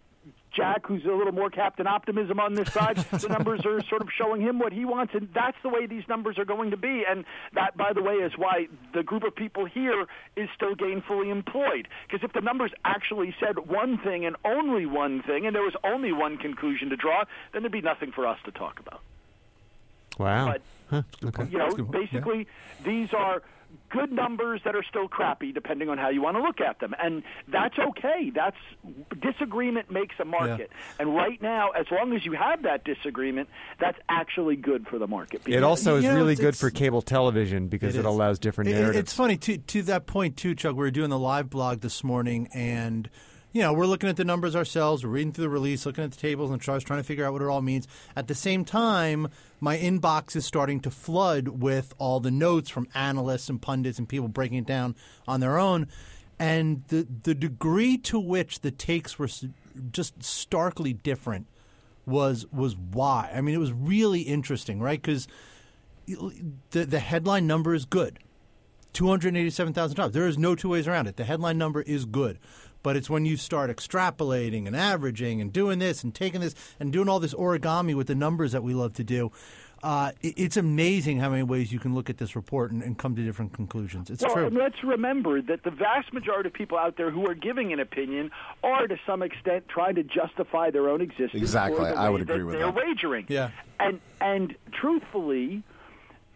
Jack, 0.51 0.87
who's 0.87 1.05
a 1.05 1.11
little 1.11 1.31
more 1.33 1.49
Captain 1.49 1.85
Optimism 1.87 2.39
on 2.39 2.53
this 2.55 2.71
side, 2.73 2.97
the 3.11 3.27
numbers 3.29 3.65
are 3.65 3.81
sort 3.83 4.01
of 4.01 4.09
showing 4.15 4.41
him 4.41 4.59
what 4.59 4.73
he 4.73 4.83
wants, 4.85 5.13
and 5.13 5.29
that's 5.33 5.57
the 5.63 5.69
way 5.69 5.85
these 5.85 6.07
numbers 6.07 6.37
are 6.37 6.45
going 6.45 6.71
to 6.71 6.77
be. 6.77 7.03
And 7.09 7.23
that, 7.53 7.77
by 7.77 7.93
the 7.93 8.01
way, 8.01 8.15
is 8.15 8.33
why 8.37 8.67
the 8.93 9.03
group 9.03 9.23
of 9.23 9.35
people 9.35 9.65
here 9.65 10.05
is 10.35 10.49
still 10.55 10.75
gainfully 10.75 11.31
employed. 11.31 11.87
Because 12.07 12.23
if 12.23 12.33
the 12.33 12.41
numbers 12.41 12.71
actually 12.83 13.35
said 13.39 13.59
one 13.69 13.97
thing 13.99 14.25
and 14.25 14.35
only 14.43 14.85
one 14.85 15.21
thing, 15.21 15.45
and 15.45 15.55
there 15.55 15.63
was 15.63 15.75
only 15.83 16.11
one 16.11 16.37
conclusion 16.37 16.89
to 16.89 16.95
draw, 16.95 17.23
then 17.53 17.61
there'd 17.61 17.71
be 17.71 17.81
nothing 17.81 18.11
for 18.11 18.25
us 18.25 18.39
to 18.45 18.51
talk 18.51 18.79
about. 18.79 19.01
Wow. 20.17 20.47
But 20.47 20.61
Huh, 20.89 21.03
okay. 21.23 21.45
you 21.51 21.59
know, 21.59 21.65
That's 21.65 21.73
a 21.75 21.77
good 21.83 21.91
point. 21.91 22.09
basically, 22.11 22.47
these 22.83 23.13
are 23.13 23.43
good 23.89 24.11
numbers 24.11 24.61
that 24.65 24.75
are 24.75 24.83
still 24.83 25.07
crappy, 25.07 25.51
depending 25.51 25.89
on 25.89 25.97
how 25.97 26.09
you 26.09 26.21
want 26.21 26.37
to 26.37 26.43
look 26.43 26.61
at 26.61 26.79
them, 26.79 26.93
and 27.01 27.23
that's 27.47 27.77
okay. 27.79 28.31
That's 28.33 28.55
disagreement 29.21 29.91
makes 29.91 30.15
a 30.19 30.25
market, 30.25 30.71
and 30.99 31.15
right 31.15 31.41
now, 31.41 31.71
as 31.71 31.85
long 31.91 32.13
as 32.13 32.25
you 32.25 32.33
have 32.33 32.63
that 32.63 32.83
disagreement, 32.83 33.49
that's 33.79 33.97
actually 34.07 34.55
good 34.55 34.87
for 34.87 34.99
the 34.99 35.07
market. 35.07 35.41
It 35.47 35.63
also 35.63 35.97
is 35.97 36.03
You 36.03 36.11
know, 36.11 36.15
really 36.17 36.35
good 36.35 36.55
for 36.55 36.69
cable 36.69 37.01
television 37.01 37.67
because 37.67 37.95
it 37.95 38.05
allows 38.05 38.39
different 38.39 38.69
It- 38.69 38.73
it- 38.73 38.79
narratives. 38.79 38.99
It's 38.99 39.13
funny 39.13 39.37
to 39.37 39.57
to 39.57 39.81
that 39.83 40.05
point 40.05 40.37
too, 40.37 40.55
Chuck. 40.55 40.73
We 40.73 40.79
were 40.79 40.91
doing 40.91 41.09
the 41.09 41.19
live 41.19 41.49
blog 41.49 41.81
this 41.81 42.03
morning, 42.03 42.47
and 42.53 43.09
you 43.51 43.61
know 43.61 43.73
we're 43.73 43.85
looking 43.85 44.09
at 44.09 44.17
the 44.17 44.25
numbers 44.25 44.55
ourselves. 44.55 45.03
We're 45.03 45.11
reading 45.11 45.33
through 45.33 45.45
the 45.45 45.49
release, 45.49 45.85
looking 45.85 46.03
at 46.03 46.11
the 46.11 46.17
tables 46.17 46.51
and 46.51 46.61
charts, 46.61 46.83
trying 46.83 46.99
to 46.99 47.03
figure 47.03 47.25
out 47.25 47.33
what 47.33 47.41
it 47.41 47.47
all 47.47 47.61
means. 47.61 47.87
At 48.15 48.27
the 48.27 48.35
same 48.35 48.63
time, 48.63 49.27
my 49.59 49.77
inbox 49.77 50.35
is 50.35 50.45
starting 50.45 50.79
to 50.81 50.91
flood 50.91 51.47
with 51.47 51.93
all 51.97 52.19
the 52.19 52.31
notes 52.31 52.69
from 52.69 52.87
analysts 52.93 53.49
and 53.49 53.61
pundits 53.61 53.97
and 53.97 54.07
people 54.07 54.27
breaking 54.27 54.59
it 54.59 54.65
down 54.65 54.95
on 55.27 55.39
their 55.39 55.57
own. 55.57 55.87
And 56.37 56.83
the 56.87 57.07
the 57.23 57.35
degree 57.35 57.97
to 57.99 58.19
which 58.19 58.61
the 58.61 58.71
takes 58.71 59.17
were 59.17 59.29
just 59.91 60.23
starkly 60.23 60.93
different 60.93 61.47
was 62.05 62.45
was 62.51 62.75
why. 62.75 63.31
I 63.33 63.41
mean, 63.41 63.55
it 63.55 63.59
was 63.59 63.73
really 63.73 64.21
interesting, 64.21 64.79
right? 64.79 65.01
Because 65.01 65.27
the 66.07 66.85
the 66.85 66.99
headline 66.99 67.47
number 67.47 67.73
is 67.73 67.85
good. 67.85 68.19
287,000 68.93 69.95
jobs. 69.95 70.13
There 70.13 70.27
is 70.27 70.37
no 70.37 70.55
two 70.55 70.69
ways 70.69 70.87
around 70.87 71.07
it. 71.07 71.15
The 71.15 71.23
headline 71.23 71.57
number 71.59 71.81
is 71.81 72.05
good. 72.05 72.39
But 72.81 72.95
it's 72.95 73.09
when 73.09 73.25
you 73.25 73.37
start 73.37 73.69
extrapolating 73.69 74.67
and 74.67 74.75
averaging 74.75 75.41
and 75.41 75.51
doing 75.51 75.79
this 75.79 76.03
and 76.03 76.13
taking 76.13 76.41
this 76.41 76.55
and 76.79 76.93
doing 76.93 77.09
all 77.09 77.19
this 77.19 77.33
origami 77.33 77.95
with 77.95 78.07
the 78.07 78.15
numbers 78.15 78.51
that 78.53 78.63
we 78.63 78.73
love 78.73 78.93
to 78.93 79.03
do. 79.03 79.31
Uh, 79.81 80.11
it's 80.21 80.57
amazing 80.57 81.19
how 81.19 81.29
many 81.29 81.41
ways 81.43 81.71
you 81.71 81.79
can 81.79 81.95
look 81.95 82.09
at 82.09 82.17
this 82.17 82.35
report 82.35 82.71
and, 82.71 82.83
and 82.83 82.97
come 82.97 83.15
to 83.15 83.23
different 83.23 83.53
conclusions. 83.53 84.09
It's 84.09 84.21
well, 84.23 84.33
true. 84.33 84.49
let's 84.49 84.83
remember 84.83 85.41
that 85.41 85.63
the 85.63 85.71
vast 85.71 86.11
majority 86.11 86.47
of 86.47 86.53
people 86.53 86.77
out 86.77 86.97
there 86.97 87.11
who 87.11 87.25
are 87.29 87.33
giving 87.33 87.71
an 87.71 87.79
opinion 87.79 88.31
are, 88.61 88.87
to 88.87 88.97
some 89.05 89.21
extent, 89.21 89.69
trying 89.69 89.95
to 89.95 90.03
justify 90.03 90.69
their 90.69 90.89
own 90.89 90.99
existence. 90.99 91.41
Exactly. 91.41 91.79
or 91.79 91.93
the 91.93 91.97
I 91.97 92.05
way 92.07 92.11
would 92.11 92.21
agree 92.21 92.43
with 92.43 92.59
that 92.59 92.65
with 92.65 92.75
they're 92.75 92.85
that. 92.85 92.95
wagering. 92.97 93.25
Yeah. 93.29 93.51
And 93.79 94.01
and 94.19 94.55
truthfully, 94.73 95.63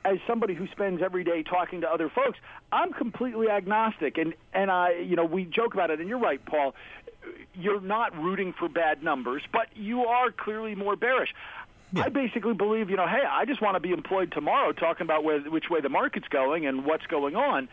as 0.06 0.18
somebody 0.28 0.54
who 0.54 0.68
spends 0.68 1.02
every 1.02 1.24
day 1.24 1.44
talking 1.44 1.82
to 1.82 1.90
other 1.90 2.10
folks, 2.10 2.38
I'm 2.72 2.94
completely 2.94 3.50
agnostic. 3.50 4.18
And 4.18 4.34
and 4.54 4.70
I, 4.70 4.94
you 4.94 5.16
know, 5.16 5.26
we 5.26 5.46
joke 5.46 5.74
about 5.74 5.90
it. 5.92 6.00
And 6.00 6.10
you're 6.10 6.20
right, 6.20 6.44
Paul. 6.46 6.76
You're 7.54 7.82
not 7.82 8.16
rooting 8.18 8.54
for 8.58 8.68
bad 8.68 9.04
numbers, 9.04 9.44
but 9.52 9.68
you 9.76 10.06
are 10.06 10.32
clearly 10.32 10.76
more 10.76 10.96
bearish. 10.96 11.30
I 11.96 12.10
basically 12.10 12.54
believe, 12.54 12.90
you 12.90 12.98
know, 12.98 13.08
hey, 13.08 13.22
I 13.30 13.46
just 13.46 13.62
want 13.62 13.76
to 13.76 13.80
be 13.80 13.92
employed 13.92 14.32
tomorrow 14.32 14.72
talking 14.72 15.06
about 15.06 15.24
where, 15.24 15.40
which 15.42 15.70
way 15.70 15.80
the 15.80 15.90
market's 15.90 16.28
going 16.28 16.66
and 16.66 16.86
what's 16.86 17.06
going 17.06 17.36
on. 17.36 17.70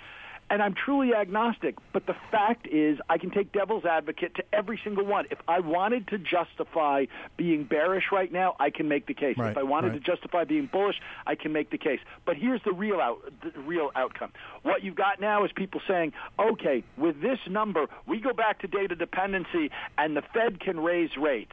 And 0.51 0.61
I'm 0.61 0.75
truly 0.75 1.15
agnostic. 1.15 1.77
But 1.93 2.07
the 2.07 2.17
fact 2.31 2.67
is, 2.67 2.99
I 3.09 3.19
can 3.19 3.31
take 3.31 3.53
devil's 3.53 3.85
advocate 3.85 4.35
to 4.35 4.45
every 4.53 4.81
single 4.83 5.07
one. 5.07 5.27
If 5.31 5.39
I 5.47 5.61
wanted 5.61 6.09
to 6.09 6.19
justify 6.19 7.07
being 7.37 7.65
bearish 7.65 8.07
right 8.11 8.33
now, 8.33 8.57
I 8.59 8.71
can 8.71 8.89
make 8.89 9.07
the 9.07 9.15
case. 9.15 9.39
Right, 9.39 9.53
if 9.53 9.57
I 9.57 9.63
wanted 9.63 9.93
right. 9.93 10.05
to 10.05 10.11
justify 10.11 10.43
being 10.45 10.69
bullish, 10.71 10.97
I 11.25 11.37
can 11.37 11.53
make 11.53 11.71
the 11.71 11.79
case. 11.79 12.01
But 12.27 12.37
here's 12.37 12.61
the 12.65 12.73
real 12.73 13.01
out, 13.01 13.21
the 13.43 13.61
real 13.61 13.93
outcome. 13.95 14.33
What 14.63 14.83
you've 14.83 14.97
got 14.97 15.21
now 15.21 15.45
is 15.45 15.53
people 15.55 15.81
saying, 15.87 16.13
okay, 16.39 16.83
with 16.97 17.21
this 17.23 17.39
number, 17.49 17.87
we 18.07 18.21
go 18.21 18.33
back 18.33 18.61
to 18.61 18.67
data 18.67 18.97
dependency, 18.97 19.71
and 19.97 20.17
the 20.17 20.23
Fed 20.35 20.59
can 20.61 20.81
raise 20.81 21.17
rates. 21.17 21.53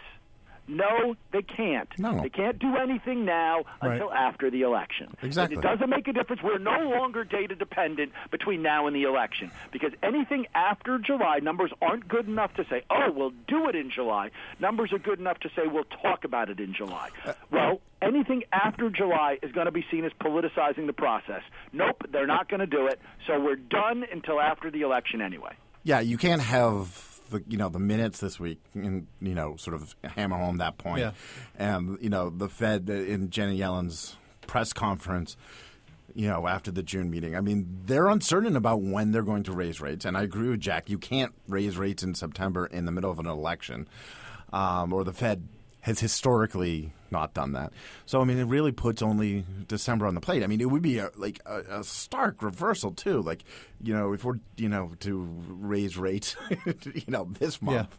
No, 0.68 1.16
they 1.32 1.42
can't. 1.42 1.90
No. 1.98 2.20
They 2.22 2.30
can't 2.30 2.60
do 2.60 2.76
anything 2.76 3.24
now 3.26 3.64
Right. 3.82 3.94
until 3.94 4.12
after 4.12 4.50
the 4.52 4.62
election. 4.64 5.16
Exactly. 5.22 5.56
And 5.56 5.64
it 5.64 5.68
doesn't 5.68 5.90
make 5.90 6.08
a 6.08 6.14
difference. 6.14 6.42
We're 6.44 6.58
no 6.58 6.90
longer 6.90 7.24
data 7.24 7.56
dependent 7.56 8.12
between 8.32 8.62
now 8.62 8.88
and 8.88 8.96
the 8.96 9.04
election 9.04 9.52
because 9.72 9.92
anything 10.04 10.46
after 10.54 10.98
July, 11.00 11.40
numbers 11.42 11.72
aren't 11.82 12.08
good 12.08 12.28
enough 12.28 12.54
to 12.56 12.66
say, 12.70 12.84
oh, 12.90 13.12
we'll 13.12 13.34
do 13.48 13.70
it 13.70 13.76
in 13.76 13.90
July. 13.90 14.32
Numbers 14.60 14.92
are 14.92 15.00
good 15.00 15.20
enough 15.20 15.40
to 15.40 15.50
say 15.56 15.68
we'll 15.68 15.86
talk 16.02 16.24
about 16.26 16.50
it 16.50 16.60
in 16.60 16.74
July. 16.74 17.10
Uh, 17.26 17.34
well, 17.52 17.82
anything 18.02 18.44
after 18.52 18.90
July 18.90 19.38
is 19.42 19.52
going 19.54 19.66
to 19.68 19.72
be 19.72 19.86
seen 19.90 20.04
as 20.06 20.12
politicizing 20.22 20.86
the 20.86 20.94
process. 20.94 21.42
Nope, 21.72 22.04
they're 22.12 22.28
not 22.28 22.50
going 22.50 22.60
to 22.60 22.68
do 22.68 22.88
it. 22.88 23.00
So 23.26 23.40
we're 23.40 23.56
done 23.56 24.04
until 24.12 24.40
after 24.42 24.70
the 24.70 24.82
election 24.82 25.22
anyway. 25.22 25.54
Yeah, 25.84 26.02
you 26.02 26.18
can't 26.18 26.42
have 26.42 27.07
the 27.30 27.44
you 27.48 27.58
know 27.58 27.70
the 27.70 27.80
minutes 27.80 28.20
this 28.20 28.40
week 28.40 28.60
and 28.74 29.08
you 29.22 29.36
know 29.36 29.56
sort 29.58 29.76
of 29.76 29.96
hammer 30.04 30.38
home 30.38 30.58
that 30.58 30.78
point. 30.78 31.02
Yeah. 31.02 31.12
And 31.58 31.98
you 32.02 32.10
know 32.10 32.30
the 32.30 32.50
Fed 32.50 32.90
in 32.90 33.30
Janet 33.30 33.58
Yellen's 33.58 34.16
press 34.46 34.74
conference. 34.74 35.38
You 36.16 36.28
know, 36.28 36.48
after 36.48 36.72
the 36.72 36.82
June 36.82 37.12
meeting, 37.12 37.36
I 37.36 37.42
mean, 37.42 37.82
they're 37.86 38.08
uncertain 38.08 38.56
about 38.56 38.82
when 38.82 39.12
they're 39.12 39.22
going 39.22 39.44
to 39.44 39.52
raise 39.52 39.80
rates, 39.80 40.04
and 40.04 40.18
I 40.18 40.24
agree 40.24 40.50
with 40.50 40.62
Jack. 40.62 40.90
You 40.90 40.98
can't 40.98 41.32
raise 41.48 41.78
rates 41.78 42.02
in 42.02 42.16
September 42.16 42.66
in 42.66 42.86
the 42.86 42.92
middle 42.92 43.12
of 43.12 43.20
an 43.20 43.28
election, 43.28 43.88
um, 44.52 44.94
or 44.94 45.04
the 45.04 45.14
Fed 45.14 45.48
has 45.82 46.00
historically 46.00 46.92
not 47.12 47.34
done 47.34 47.54
that. 47.54 47.74
So, 48.06 48.22
I 48.22 48.26
mean, 48.26 48.38
it 48.38 48.46
really 48.46 48.72
puts 48.72 49.02
only 49.02 49.46
December 49.68 50.08
on 50.08 50.16
the 50.16 50.22
plate. 50.22 50.44
I 50.44 50.48
mean, 50.48 50.62
it 50.62 50.70
would 50.70 50.82
be 50.82 51.00
a, 51.00 51.10
like 51.16 51.40
a, 51.46 51.80
a 51.80 51.84
stark 51.84 52.42
reversal 52.42 52.92
too. 52.92 53.22
Like, 53.22 53.44
you 53.82 53.94
know, 53.94 54.14
if 54.14 54.24
we're 54.24 54.40
you 54.56 54.70
know 54.70 54.92
to 55.02 55.28
raise 55.48 55.98
rates, 55.98 56.36
you 56.84 57.04
know, 57.08 57.28
this 57.40 57.62
month. 57.62 57.98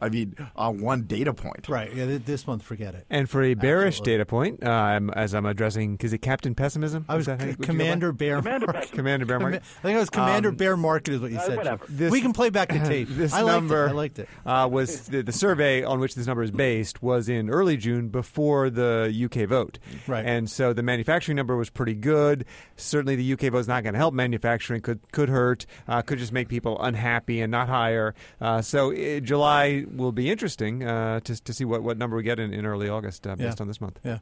I 0.00 0.08
mean, 0.08 0.34
on 0.56 0.80
one 0.80 1.02
data 1.02 1.34
point. 1.34 1.68
right. 1.68 1.92
Yeah, 1.94 2.18
this 2.24 2.46
month, 2.46 2.62
forget 2.62 2.94
it. 2.94 3.04
and 3.10 3.28
for 3.28 3.42
a 3.42 3.54
bearish 3.54 3.96
Absolutely. 4.00 4.12
data 4.12 4.26
point, 4.26 4.64
uh, 4.64 4.70
I'm, 4.70 5.10
as 5.10 5.34
I'm 5.34 5.46
addressing, 5.46 5.98
is 6.00 6.12
it 6.12 6.18
Captain 6.18 6.54
Pessimism? 6.54 7.04
I 7.08 7.16
was 7.16 7.22
Is 7.22 7.26
that 7.26 7.40
C- 7.40 7.46
would 7.46 7.50
you 7.50 7.56
go 7.56 7.60
by? 7.62 7.66
Commander 7.66 8.12
Bear 8.12 8.38
Commander 8.40 8.66
Market. 8.66 8.82
Bear. 8.90 8.96
Commander 8.96 9.26
Bear 9.26 9.38
Comma- 9.38 9.50
Market. 9.50 9.62
I 9.78 9.82
think 9.82 9.96
it 9.96 10.00
was 10.00 10.10
Commander 10.10 10.48
Um, 10.50 10.56
Bear 10.56 10.76
Market 10.76 11.14
is 11.14 11.20
what 11.20 11.30
you 11.32 11.38
uh, 11.38 11.42
said. 11.42 11.56
whatever. 11.56 11.84
This- 11.88 12.10
we 12.12 12.20
can 12.20 12.32
play 12.32 12.50
back 12.50 12.68
the 12.68 12.78
tape. 12.88 13.08
This 13.10 13.32
I 13.32 13.40
liked 13.42 13.54
number 13.54 13.86
it. 13.86 13.90
I 13.90 13.92
liked 13.92 14.18
it. 14.18 14.28
Uh, 14.46 14.68
was 14.70 15.08
the, 15.08 15.22
the 15.22 15.32
survey 15.32 15.82
on 15.82 15.98
which 16.00 16.14
this 16.14 16.26
number 16.26 16.42
is 16.42 16.50
based 16.50 17.02
was 17.02 17.28
in 17.28 17.50
early 17.50 17.76
June 17.76 18.08
before 18.08 18.70
the 18.70 19.12
UK 19.24 19.48
vote. 19.48 19.78
Right. 20.06 20.24
And 20.24 20.48
so 20.48 20.72
the 20.72 20.82
manufacturing 20.82 21.36
number 21.36 21.56
was 21.56 21.70
pretty 21.70 21.94
good. 21.94 22.44
Certainly 22.76 23.16
the 23.16 23.32
UK 23.32 23.52
vote 23.52 23.58
is 23.58 23.68
not 23.68 23.82
going 23.82 23.94
to 23.94 23.98
help 23.98 24.14
manufacturing. 24.14 24.80
Could 24.80 25.00
could 25.12 25.28
hurt. 25.28 25.66
Uh, 25.88 26.02
could 26.02 26.18
just 26.18 26.32
make 26.32 26.48
people 26.48 26.80
unhappy 26.80 27.40
and 27.40 27.50
not 27.50 27.68
hire. 27.68 28.14
Uh, 28.40 28.62
so 28.62 28.92
uh, 28.92 29.20
July 29.20 29.84
will 29.92 30.12
be 30.12 30.30
interesting 30.30 30.84
uh, 30.84 31.20
to 31.20 31.42
to 31.42 31.52
see 31.52 31.64
what, 31.64 31.82
what 31.82 31.98
number 31.98 32.16
we 32.16 32.22
get 32.22 32.38
in, 32.38 32.52
in 32.52 32.64
early 32.66 32.88
August 32.88 33.26
uh, 33.26 33.36
based 33.36 33.58
Yeah. 33.58 33.62
on 33.62 33.68
this 33.68 33.80
month. 33.80 33.98
Yeah. 34.04 34.18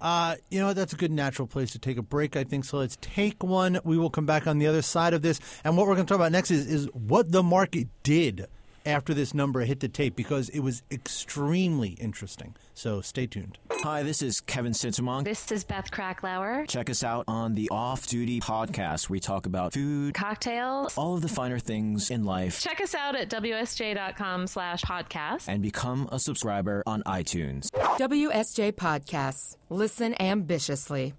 Uh, 0.00 0.36
you 0.50 0.60
know, 0.60 0.74
that's 0.74 0.92
a 0.92 0.96
good 0.96 1.10
natural 1.10 1.48
place 1.48 1.70
to 1.72 1.78
take 1.78 1.96
a 1.96 2.02
break, 2.02 2.36
I 2.36 2.44
think. 2.44 2.66
So 2.66 2.76
let's 2.78 2.98
take 3.00 3.42
one. 3.42 3.80
We 3.82 3.96
will 3.96 4.10
come 4.10 4.26
back 4.26 4.46
on 4.46 4.58
the 4.58 4.66
other 4.66 4.82
side 4.82 5.14
of 5.14 5.22
this. 5.22 5.40
And 5.64 5.74
what 5.76 5.86
we're 5.86 5.94
going 5.94 6.06
to 6.06 6.10
talk 6.10 6.18
about 6.18 6.32
next 6.32 6.50
is, 6.50 6.66
is 6.66 6.86
what 6.92 7.32
the 7.32 7.42
market 7.42 7.88
did 8.02 8.46
after 8.86 9.12
this 9.12 9.34
number 9.34 9.60
hit 9.60 9.80
the 9.80 9.88
tape 9.88 10.16
because 10.16 10.48
it 10.50 10.60
was 10.60 10.82
extremely 10.90 11.90
interesting. 11.90 12.54
So 12.74 13.00
stay 13.00 13.26
tuned. 13.26 13.58
Hi, 13.82 14.02
this 14.02 14.22
is 14.22 14.40
Kevin 14.40 14.72
Sintumuang. 14.72 15.24
This 15.24 15.50
is 15.50 15.64
Beth 15.64 15.90
Kracklauer. 15.90 16.68
Check 16.68 16.88
us 16.90 17.02
out 17.02 17.24
on 17.26 17.54
the 17.54 17.68
Off 17.70 18.06
Duty 18.06 18.40
Podcast. 18.40 19.08
We 19.08 19.18
talk 19.20 19.46
about 19.46 19.72
food, 19.74 20.14
Cocktails. 20.14 20.96
all 20.96 21.14
of 21.14 21.22
the 21.22 21.28
finer 21.28 21.58
things 21.58 22.10
in 22.10 22.24
life, 22.24 22.60
Check 22.60 22.80
us 22.80 22.94
out 22.94 23.16
at 23.16 23.28
WSJ.com 23.30 24.46
slash 24.46 24.82
podcast. 24.82 25.48
and 25.48 25.62
become 25.62 26.08
a 26.12 26.18
subscriber 26.18 26.82
on 26.86 27.02
iTunes. 27.04 27.70
WSJ 27.98 28.72
Podcasts. 28.72 29.56
Listen 29.70 30.14
ambitiously. 30.20 31.14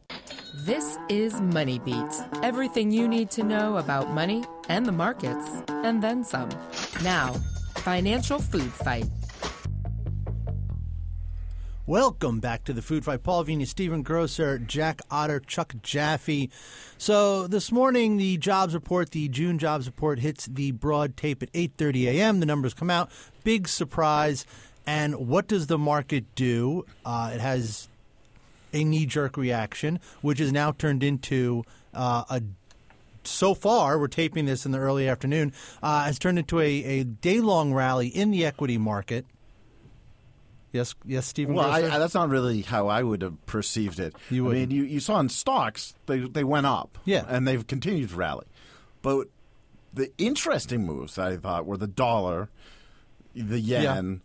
This 0.56 0.98
is 1.10 1.40
Money 1.42 1.80
Beats. 1.80 2.22
Everything 2.44 2.92
you 2.92 3.08
need 3.08 3.30
to 3.32 3.44
know 3.44 3.78
about 3.78 4.10
money 4.12 4.44
and 4.70 4.86
the 4.86 4.92
markets, 4.92 5.46
and 5.70 6.02
then 6.02 6.24
some. 6.24 6.50
Now, 7.04 7.36
financial 7.88 8.38
food 8.38 8.74
fight. 8.74 9.08
Welcome 11.86 12.42
back 12.42 12.66
to 12.66 12.74
the 12.74 12.82
Food 12.82 13.06
Fight. 13.06 13.24
Paul 13.24 13.46
Vigna, 13.46 13.66
Stephen 13.66 14.04
Grocer, 14.04 14.58
Jack 14.60 15.00
Otter, 15.10 15.40
Chuck 15.40 15.74
Jaffe. 15.84 16.50
So 16.98 17.48
this 17.48 17.72
morning, 17.72 18.18
the 18.18 18.36
jobs 18.36 18.74
report, 18.74 19.12
the 19.12 19.30
June 19.30 19.58
jobs 19.58 19.86
report, 19.86 20.20
hits 20.20 20.48
the 20.48 20.72
broad 20.72 21.16
tape 21.16 21.42
at 21.42 21.50
8:30 21.54 22.08
a.m. 22.08 22.42
The 22.42 22.46
numbers 22.46 22.74
come 22.74 22.90
out. 22.90 23.10
Big 23.46 23.70
surprise. 23.70 24.46
And 24.86 25.16
what 25.30 25.48
does 25.48 25.68
the 25.68 25.78
market 25.78 26.26
do? 26.36 26.86
Uh, 27.06 27.32
it 27.36 27.40
has 27.40 27.88
a 28.74 28.84
knee-jerk 28.84 29.38
reaction, 29.38 30.02
which 30.22 30.42
is 30.42 30.52
now 30.52 30.74
turned 30.74 31.04
into 31.04 31.64
uh, 31.94 32.26
a 32.30 32.42
so 33.28 33.54
far, 33.54 34.00
we're 34.00 34.08
taping 34.08 34.46
this 34.46 34.66
in 34.66 34.72
the 34.72 34.80
early 34.80 35.08
afternoon, 35.08 35.54
uh, 35.84 36.06
has 36.06 36.18
turned 36.20 36.40
into 36.40 36.60
a, 36.60 36.66
a 36.84 37.04
day 37.04 37.40
long 37.40 37.74
rally 37.74 38.08
in 38.08 38.32
the 38.32 38.46
equity 38.46 38.78
market. 38.78 39.26
Yes, 40.72 40.96
yes, 41.06 41.26
Stephen. 41.26 41.56
Well, 41.56 41.70
I, 41.70 41.78
I, 41.78 41.98
that's 41.98 42.14
not 42.14 42.30
really 42.30 42.62
how 42.62 42.88
I 42.88 43.02
would 43.02 43.22
have 43.22 43.44
perceived 43.46 44.00
it. 44.00 44.14
You 44.30 44.46
I 44.46 44.48
wouldn't. 44.50 44.70
mean, 44.70 44.78
you, 44.78 44.84
you 44.84 45.00
saw 45.00 45.20
in 45.20 45.30
stocks 45.30 45.96
they 46.08 46.20
they 46.20 46.44
went 46.44 46.66
up, 46.66 46.98
Yeah. 47.06 47.24
and 47.28 47.48
they've 47.48 47.66
continued 47.66 48.10
to 48.10 48.16
rally. 48.16 48.46
But 49.02 49.28
the 49.94 50.12
interesting 50.18 50.86
moves 50.86 51.18
I 51.18 51.38
thought 51.38 51.66
were 51.66 51.78
the 51.78 51.88
dollar, 51.88 52.50
the 53.34 53.60
yen, 53.60 54.22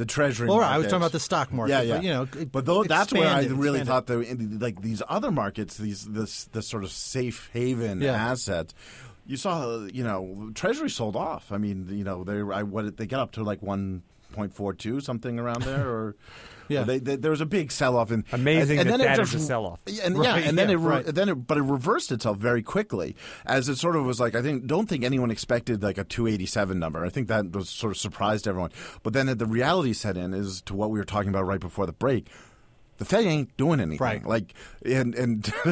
the 0.00 0.06
treasury. 0.06 0.48
Well, 0.48 0.58
right, 0.58 0.72
I 0.72 0.78
was 0.78 0.86
talking 0.86 0.96
about 0.96 1.12
the 1.12 1.20
stock 1.20 1.52
market, 1.52 1.70
Yeah, 1.72 1.82
yeah. 1.82 1.94
but, 1.96 2.04
you 2.04 2.10
know, 2.10 2.46
but 2.50 2.64
though 2.66 2.82
that's 2.84 3.12
where 3.12 3.28
I 3.28 3.44
really 3.44 3.80
expanded. 3.80 3.86
thought 3.86 4.06
the 4.06 4.20
in- 4.20 4.58
like 4.58 4.80
these 4.82 5.02
other 5.08 5.30
markets, 5.30 5.76
these 5.76 6.04
this 6.06 6.44
this 6.52 6.66
sort 6.66 6.82
of 6.84 6.90
safe 6.90 7.48
haven 7.52 8.00
Yeah. 8.00 8.12
assets. 8.14 8.74
You 9.26 9.36
saw, 9.36 9.84
you 9.84 10.02
know, 10.02 10.50
Treasury 10.54 10.90
sold 10.90 11.14
off. 11.14 11.52
I 11.52 11.58
mean, 11.58 11.86
you 11.90 12.02
know, 12.02 12.24
they 12.24 12.40
I 12.40 12.62
what 12.64 12.96
they 12.96 13.06
got 13.06 13.20
up 13.20 13.32
to 13.32 13.44
like 13.44 13.62
one 13.62 14.02
point 14.32 14.54
four 14.54 14.72
two 14.74 15.00
something 15.00 15.38
around 15.38 15.62
there, 15.62 15.88
or 15.88 16.16
Yeah. 16.68 16.84
they, 16.84 17.00
they, 17.00 17.16
there 17.16 17.32
was 17.32 17.40
a 17.40 17.46
big 17.46 17.72
sell 17.72 17.96
off. 17.96 18.12
And 18.12 18.22
Amazing 18.30 18.78
and, 18.78 18.88
that 18.88 18.98
then 18.98 19.00
it 19.00 19.04
that 19.04 19.16
just, 19.16 19.34
a 19.34 19.40
sell-off. 19.40 19.80
Yeah, 19.86 20.04
and, 20.06 20.16
Right, 20.16 20.40
yeah, 20.44 20.48
and 20.48 20.56
then 20.56 20.68
yeah, 20.68 20.74
it 20.74 20.78
right. 20.78 21.04
then 21.04 21.28
it, 21.28 21.34
but 21.34 21.58
it 21.58 21.62
reversed 21.62 22.12
itself 22.12 22.36
very 22.36 22.62
quickly 22.62 23.16
as 23.44 23.68
it 23.68 23.74
sort 23.74 23.96
of 23.96 24.04
was 24.04 24.20
like 24.20 24.36
I 24.36 24.42
think 24.42 24.66
don't 24.68 24.88
think 24.88 25.02
anyone 25.02 25.32
expected 25.32 25.82
like 25.82 25.98
a 25.98 26.04
287 26.04 26.78
number. 26.78 27.04
I 27.04 27.08
think 27.08 27.26
that 27.26 27.50
was 27.50 27.68
sort 27.68 27.90
of 27.90 27.98
surprised 27.98 28.46
everyone. 28.46 28.70
But 29.02 29.14
then 29.14 29.26
the 29.36 29.46
reality 29.46 29.92
set 29.92 30.16
in 30.16 30.32
is 30.32 30.62
to 30.62 30.74
what 30.74 30.90
we 30.90 31.00
were 31.00 31.04
talking 31.04 31.30
about 31.30 31.42
right 31.44 31.58
before 31.58 31.86
the 31.86 31.92
break. 31.92 32.28
The 32.98 33.04
Fed 33.04 33.24
ain't 33.24 33.56
doing 33.56 33.80
anything. 33.80 33.98
Right. 33.98 34.24
Like 34.24 34.54
and 34.84 35.12
and 35.16 35.42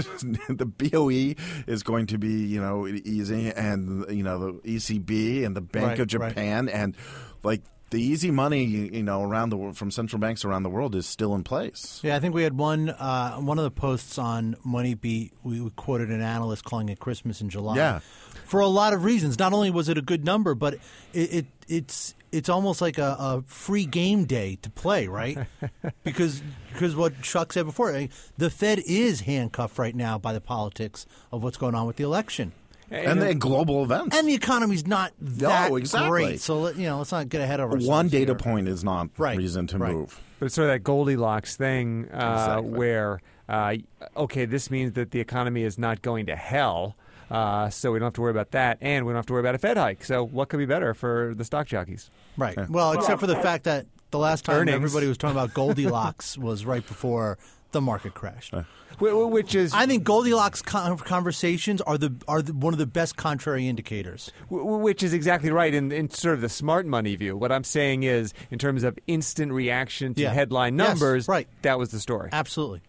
the 0.48 0.66
BOE 0.66 1.40
is 1.70 1.84
going 1.84 2.06
to 2.06 2.18
be 2.18 2.44
you 2.44 2.60
know 2.60 2.88
easy, 2.88 3.52
and 3.52 4.04
you 4.10 4.24
know 4.24 4.52
the 4.62 4.76
ECB 4.76 5.44
and 5.44 5.54
the 5.54 5.60
Bank 5.60 5.86
Right, 5.86 5.92
of 6.00 6.12
right. 6.20 6.28
Japan 6.30 6.68
and 6.68 6.96
like. 7.44 7.62
The 7.90 8.02
easy 8.02 8.30
money, 8.30 8.64
you 8.64 9.02
know, 9.02 9.23
around 9.23 9.50
the 9.50 9.73
from 9.73 9.90
central 9.90 10.21
banks 10.21 10.45
around 10.45 10.62
the 10.62 10.68
world 10.68 10.95
is 10.95 11.07
still 11.07 11.35
in 11.35 11.42
place. 11.42 12.00
Yeah, 12.02 12.16
I 12.16 12.21
think 12.21 12.35
we 12.35 12.42
had 12.42 12.57
one 12.59 12.90
uh, 12.90 13.37
one 13.37 13.59
of 13.59 13.64
the 13.64 13.71
posts 13.71 14.18
on 14.18 14.57
MoneyBeat. 14.66 15.30
We 15.42 15.61
we 15.61 15.71
quoted 15.71 16.11
an 16.11 16.21
analyst 16.21 16.64
calling 16.64 16.88
it 16.90 16.99
Christmas 17.00 17.40
in 17.40 17.49
July. 17.49 17.76
Yeah. 17.76 18.00
for 18.45 18.61
a 18.61 18.66
lot 18.66 18.92
of 18.92 19.04
reasons. 19.04 19.38
Not 19.38 19.52
only 19.52 19.71
was 19.71 19.88
it 19.88 19.97
a 19.97 20.02
good 20.02 20.25
number, 20.25 20.54
but 20.54 20.75
it, 21.14 21.33
it 21.33 21.47
it's 21.66 22.14
it's 22.30 22.50
almost 22.50 22.83
like 22.83 22.99
a, 22.99 23.16
a 23.18 23.42
free 23.47 23.87
game 23.87 24.26
day 24.26 24.59
to 24.61 24.68
play, 24.71 25.07
right? 25.07 25.38
because 26.04 26.42
because 26.73 26.95
what 26.95 27.23
Chuck 27.23 27.52
said 27.54 27.64
before, 27.64 27.95
eh, 27.95 28.09
the 28.37 28.50
Fed 28.50 28.80
is 28.87 29.23
handcuffed 29.23 29.78
right 29.78 29.95
now 29.95 30.18
by 30.18 30.33
the 30.35 30.40
politics 30.42 31.07
of 31.33 31.42
what's 31.42 31.57
going 31.57 31.75
on 31.75 31.87
with 31.87 31.97
the 31.97 32.04
election. 32.04 32.52
And 32.90 33.21
then 33.21 33.38
global 33.38 33.85
events. 33.85 34.16
And 34.16 34.26
the 34.28 34.35
economy's 34.35 34.87
not 34.87 35.12
that 35.21 35.71
exactly. 35.73 36.09
great, 36.09 36.40
so 36.40 36.61
let- 36.61 36.76
you 36.76 36.85
know 36.87 36.99
let's 36.99 37.12
not 37.12 37.28
get 37.28 37.40
ahead 37.40 37.61
of 37.61 37.66
ourselves. 37.66 37.87
One 37.87 38.09
data 38.09 38.33
here. 38.33 38.35
point 38.37 38.66
is 38.68 38.83
not 38.83 39.09
Right, 39.18 39.37
reason 39.37 39.66
to 39.68 39.78
right. 39.78 39.92
move. 39.95 40.21
But 40.38 40.47
it's 40.47 40.54
sort 40.54 40.68
of 40.68 40.75
that 40.75 40.85
Goldilocks 40.85 41.57
thing 41.57 42.09
uh, 42.12 42.16
Exactly. 42.16 42.71
where, 42.71 43.21
uh, 43.49 43.75
okay, 44.16 44.45
this 44.45 44.71
means 44.71 44.92
that 44.92 45.11
the 45.11 45.21
economy 45.21 45.62
is 45.64 45.78
not 45.78 46.00
going 46.02 46.26
to 46.26 46.37
hell, 46.37 46.97
uh, 47.30 47.68
so 47.68 47.92
we 47.92 47.99
don't 47.99 48.07
have 48.07 48.12
to 48.14 48.21
worry 48.23 48.30
about 48.30 48.52
that, 48.52 48.78
and 48.80 49.04
we 49.04 49.11
don't 49.12 49.16
have 49.18 49.26
to 49.26 49.33
worry 49.35 49.40
about 49.40 49.54
a 49.54 49.59
Fed 49.59 49.76
hike. 49.76 50.04
So 50.04 50.25
what 50.25 50.49
could 50.49 50.59
be 50.59 50.64
better 50.66 50.95
for 50.95 51.35
the 51.37 51.45
stock 51.45 51.66
jockeys? 51.66 52.09
Right. 52.38 52.57
Well, 52.71 52.92
except 52.92 53.21
for 53.21 53.26
the 53.26 53.37
fact 53.37 53.64
that 53.64 53.87
the 54.12 54.18
last 54.18 54.47
time 54.47 54.57
Earnings. 54.61 54.75
everybody 54.76 55.07
was 55.09 55.18
talking 55.18 55.37
about 55.37 55.52
Goldilocks 55.52 56.38
was 56.38 56.64
right 56.64 56.87
before 56.87 57.37
the 57.72 57.80
market 57.80 58.14
crashed. 58.14 58.54
Wh- 58.54 58.64
wh- 58.98 59.30
Which 59.30 59.54
is 59.54 59.72
I 59.75 59.87
think 59.87 60.04
Goldilocks 60.04 60.62
conversations 60.62 61.80
are 61.82 61.98
the 61.98 62.14
are 62.26 62.42
the, 62.42 62.52
one 62.52 62.72
of 62.75 62.78
the 62.78 62.87
best 62.87 63.16
contrary 63.16 63.68
indicators. 63.68 64.30
which 64.50 65.02
is 65.02 65.12
exactly 65.12 65.50
right 65.50 65.72
in, 65.75 65.92
in 65.92 66.08
sort 66.10 66.34
of 66.34 66.40
the 66.40 66.48
smart 66.48 66.87
money 66.87 67.14
view. 67.16 67.37
What 67.37 67.52
I'm 67.52 67.64
saying 67.64 68.02
is, 68.04 68.32
in 68.50 68.58
terms 68.58 68.84
of 68.84 68.98
instant 69.06 69.52
reaction 69.52 70.14
to 70.14 70.22
Yeah. 70.22 70.32
headline 70.32 70.76
Yes, 70.78 70.88
numbers, 70.88 71.28
right. 71.28 71.48
that 71.62 71.78
was 71.78 71.90
the 71.90 72.00
story. 72.00 72.30
Absolutely. 72.32 72.82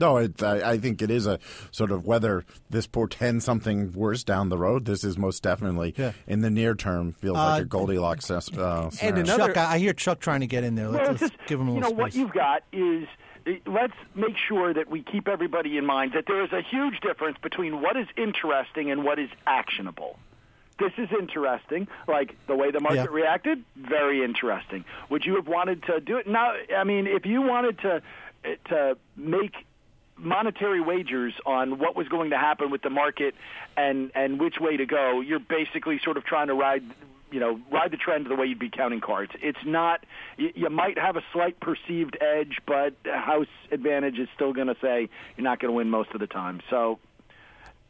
No, 0.00 0.16
it, 0.16 0.42
I, 0.42 0.72
I 0.72 0.78
think 0.78 1.00
it 1.02 1.10
is 1.10 1.24
a 1.24 1.38
sort 1.70 1.92
of 1.92 2.04
whether 2.04 2.44
this 2.68 2.84
portends 2.88 3.44
something 3.44 3.92
worse 3.92 4.24
down 4.24 4.48
the 4.48 4.58
road. 4.58 4.86
This 4.86 5.04
is 5.04 5.16
most 5.16 5.44
definitely 5.44 5.94
Yeah. 5.96 6.10
in 6.26 6.40
the 6.40 6.50
near 6.50 6.74
term 6.74 7.12
feels 7.12 7.36
like 7.36 7.62
a 7.62 7.64
Goldilocks. 7.64 8.28
Uh, 8.28 8.90
And 9.00 9.18
another- 9.18 9.52
Chuck, 9.52 9.56
I 9.56 9.74
I 9.74 9.78
hear 9.78 9.92
Chuck 9.92 10.18
trying 10.18 10.40
to 10.40 10.48
get 10.48 10.64
in 10.64 10.74
there. 10.74 10.88
Let's, 10.88 11.02
Well, 11.02 11.10
let's 11.12 11.20
just, 11.20 11.34
give 11.46 11.60
him 11.60 11.68
a 11.68 11.74
little. 11.74 11.90
you 11.90 11.96
little 11.96 11.96
know, 11.96 12.02
what 12.02 12.14
you've 12.16 12.32
got 12.32 12.62
is 12.72 13.04
uh, 13.04 13.23
let's 13.66 13.92
make 14.14 14.36
sure 14.48 14.72
that 14.72 14.88
we 14.90 15.02
keep 15.02 15.28
everybody 15.28 15.76
in 15.76 15.84
mind 15.86 16.12
that 16.14 16.24
there 16.26 16.42
is 16.44 16.52
a 16.52 16.62
huge 16.62 17.00
difference 17.00 17.36
between 17.42 17.80
what 17.82 17.96
is 17.96 18.06
interesting 18.16 18.90
and 18.90 19.04
what 19.04 19.18
is 19.18 19.28
actionable. 19.46 20.18
This 20.78 20.92
is 20.98 21.08
interesting, 21.18 21.86
like 22.08 22.34
the 22.48 22.56
way 22.56 22.70
the 22.72 22.80
market 22.80 22.96
Yeah. 23.04 23.06
reacted. 23.10 23.64
Very 23.76 24.24
interesting. 24.24 24.84
Would 25.08 25.24
you 25.24 25.36
have 25.36 25.46
wanted 25.46 25.84
to 25.84 26.00
do 26.00 26.16
it 26.16 26.26
now? 26.26 26.54
I 26.76 26.84
mean, 26.84 27.06
if 27.06 27.26
you 27.26 27.42
wanted 27.42 27.78
to 27.80 28.02
to 28.70 28.96
make 29.16 29.54
monetary 30.16 30.80
wagers 30.80 31.32
on 31.46 31.78
what 31.78 31.96
was 31.96 32.08
going 32.08 32.30
to 32.30 32.38
happen 32.38 32.70
with 32.70 32.82
the 32.82 32.90
market 32.90 33.34
and 33.76 34.10
and 34.14 34.40
which 34.40 34.58
way 34.60 34.76
to 34.76 34.86
go, 34.86 35.20
you're 35.20 35.38
basically 35.38 36.00
sort 36.02 36.16
of 36.16 36.24
trying 36.24 36.48
to 36.48 36.54
ride 36.54 36.82
you 37.34 37.40
know 37.40 37.58
ride 37.72 37.90
the 37.90 37.96
trend 37.96 38.26
the 38.26 38.36
way 38.36 38.46
you'd 38.46 38.60
be 38.60 38.70
counting 38.70 39.00
cards. 39.00 39.32
It's 39.42 39.58
not 39.66 40.04
you, 40.36 40.70
might 40.70 40.96
have 40.96 41.16
a 41.16 41.22
slight 41.32 41.58
perceived 41.58 42.16
edge, 42.20 42.58
but 42.64 42.94
house 43.04 43.48
advantage 43.72 44.18
is 44.18 44.28
still 44.36 44.52
going 44.52 44.68
to 44.68 44.76
say 44.80 45.08
you're 45.36 45.44
not 45.44 45.58
going 45.58 45.70
to 45.70 45.76
win 45.76 45.90
most 45.90 46.10
of 46.14 46.20
the 46.20 46.28
time. 46.28 46.60
So 46.70 47.00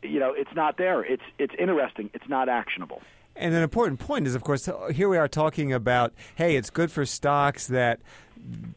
you 0.03 0.19
know 0.19 0.33
it's 0.33 0.55
not 0.55 0.79
there. 0.79 1.05
It's 1.05 1.23
it's 1.39 1.55
interesting. 1.59 2.09
It's 2.15 2.29
not 2.29 2.49
actionable. 2.49 3.03
And 3.37 3.53
an 3.53 3.63
important 3.63 3.99
point 3.99 4.27
is, 4.29 4.35
of 4.37 4.45
course, 4.45 4.69
here 4.93 5.09
we 5.09 5.19
are 5.19 5.27
talking 5.27 5.73
about, 5.73 6.13
hey, 6.37 6.55
it's 6.55 6.71
good 6.71 6.93
for 6.93 7.05
stocks 7.05 7.67
that 7.67 8.01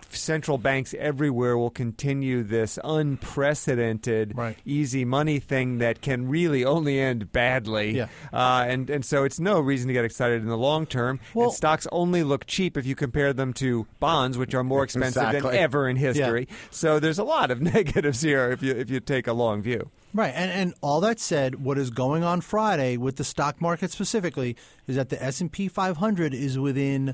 central 0.09 0.57
banks 0.57 0.93
everywhere 0.97 1.57
will 1.57 1.69
continue 1.69 2.43
this 2.43 2.79
unprecedented 2.83 4.36
Right. 4.38 4.57
easy 4.65 5.05
money 5.05 5.39
thing 5.39 5.77
that 5.79 6.01
can 6.01 6.27
really 6.29 6.63
only 6.65 7.00
end 7.00 7.31
badly. 7.31 7.91
Yeah. 7.97 8.07
Uh, 8.31 8.65
and, 8.67 8.89
and 8.89 9.05
so 9.05 9.24
it's 9.24 9.39
no 9.39 9.59
reason 9.59 9.88
to 9.88 9.93
get 9.93 10.05
excited 10.05 10.41
in 10.41 10.47
the 10.47 10.57
long 10.57 10.86
term. 10.86 11.19
Well- 11.33 11.47
and 11.47 11.53
stocks 11.55 11.88
only 11.91 12.24
look 12.24 12.45
cheap 12.45 12.77
if 12.77 12.86
you 12.86 12.95
compare 12.95 13.33
them 13.33 13.53
to 13.55 13.86
bonds, 14.00 14.38
which 14.38 14.53
are 14.53 14.63
more 14.63 14.83
expensive 14.83 15.31
than 15.31 15.45
ever 15.45 15.88
in 15.88 15.95
history. 15.97 16.47
So 16.71 17.00
there's 17.00 17.19
a 17.19 17.24
lot 17.24 17.51
of 17.51 17.62
negatives 17.74 18.21
here 18.21 18.51
if 18.51 18.62
you, 18.63 18.74
if 18.74 18.89
you 18.89 19.00
take 19.00 19.27
a 19.27 19.33
long 19.33 19.62
view. 19.62 19.89
Right, 20.13 20.33
and 20.33 20.50
and 20.50 20.74
all 20.81 21.01
that 21.01 21.19
said, 21.19 21.63
what 21.63 21.77
is 21.77 21.89
going 21.91 22.24
on 22.24 22.41
Friday 22.41 22.97
with 22.97 23.17
the 23.17 23.24
stock 23.24 23.62
market 23.62 23.91
specifically 23.91 24.55
is 24.88 24.95
that 24.95 25.09
the 25.09 25.21
S 25.21 25.41
and 25.41 25.51
P 25.51 25.67
500 25.67 26.33
is 26.33 26.57
within, 26.57 27.13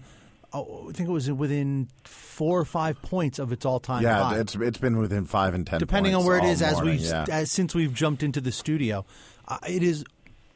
I 0.53 0.91
think 0.91 1.09
it 1.09 1.11
was 1.11 1.31
within 1.31 1.87
four 2.03 2.59
or 2.59 2.65
five 2.65 3.01
points 3.01 3.39
of 3.39 3.51
its 3.51 3.65
all 3.65 3.79
time 3.79 4.03
high. 4.03 4.09
yeah, 4.09 4.23
high. 4.23 4.39
it's 4.39 4.55
it's 4.55 4.77
been 4.77 4.97
within 4.97 5.25
five 5.25 5.53
and 5.53 5.65
ten. 5.65 5.79
depending 5.79 6.13
on 6.13 6.25
where 6.25 6.37
it 6.37 6.43
is, 6.43 6.61
is 6.61 6.73
as 6.73 6.81
we 6.81 6.93
yeah. 6.93 7.25
as 7.31 7.51
since 7.51 7.73
we've 7.73 7.93
jumped 7.93 8.21
into 8.21 8.39
the 8.39 8.51
studio 8.51 9.05
uh, 9.47 9.57
it 9.67 9.81
is 9.81 10.05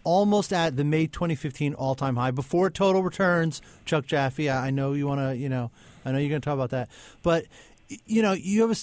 almost 0.04 0.54
at 0.54 0.78
the 0.78 0.84
May 0.84 1.08
2015 1.08 1.74
all-time 1.74 2.16
high 2.16 2.32
before 2.32 2.70
total 2.70 3.04
returns 3.04 3.62
Chuck 3.86 4.06
Jaffe 4.06 4.50
I, 4.50 4.70
know 4.70 4.94
you 4.94 5.08
want 5.08 5.20
to 5.20 5.36
you 5.36 5.50
know 5.50 5.72
I 6.06 6.12
know 6.12 6.20
you're 6.20 6.30
going 6.30 6.42
to 6.42 6.46
talk 6.46 6.54
about 6.54 6.70
that 6.70 6.90
but 7.24 7.46
you 8.06 8.22
know 8.22 8.34
you 8.34 8.62
have 8.62 8.72
a 8.72 8.76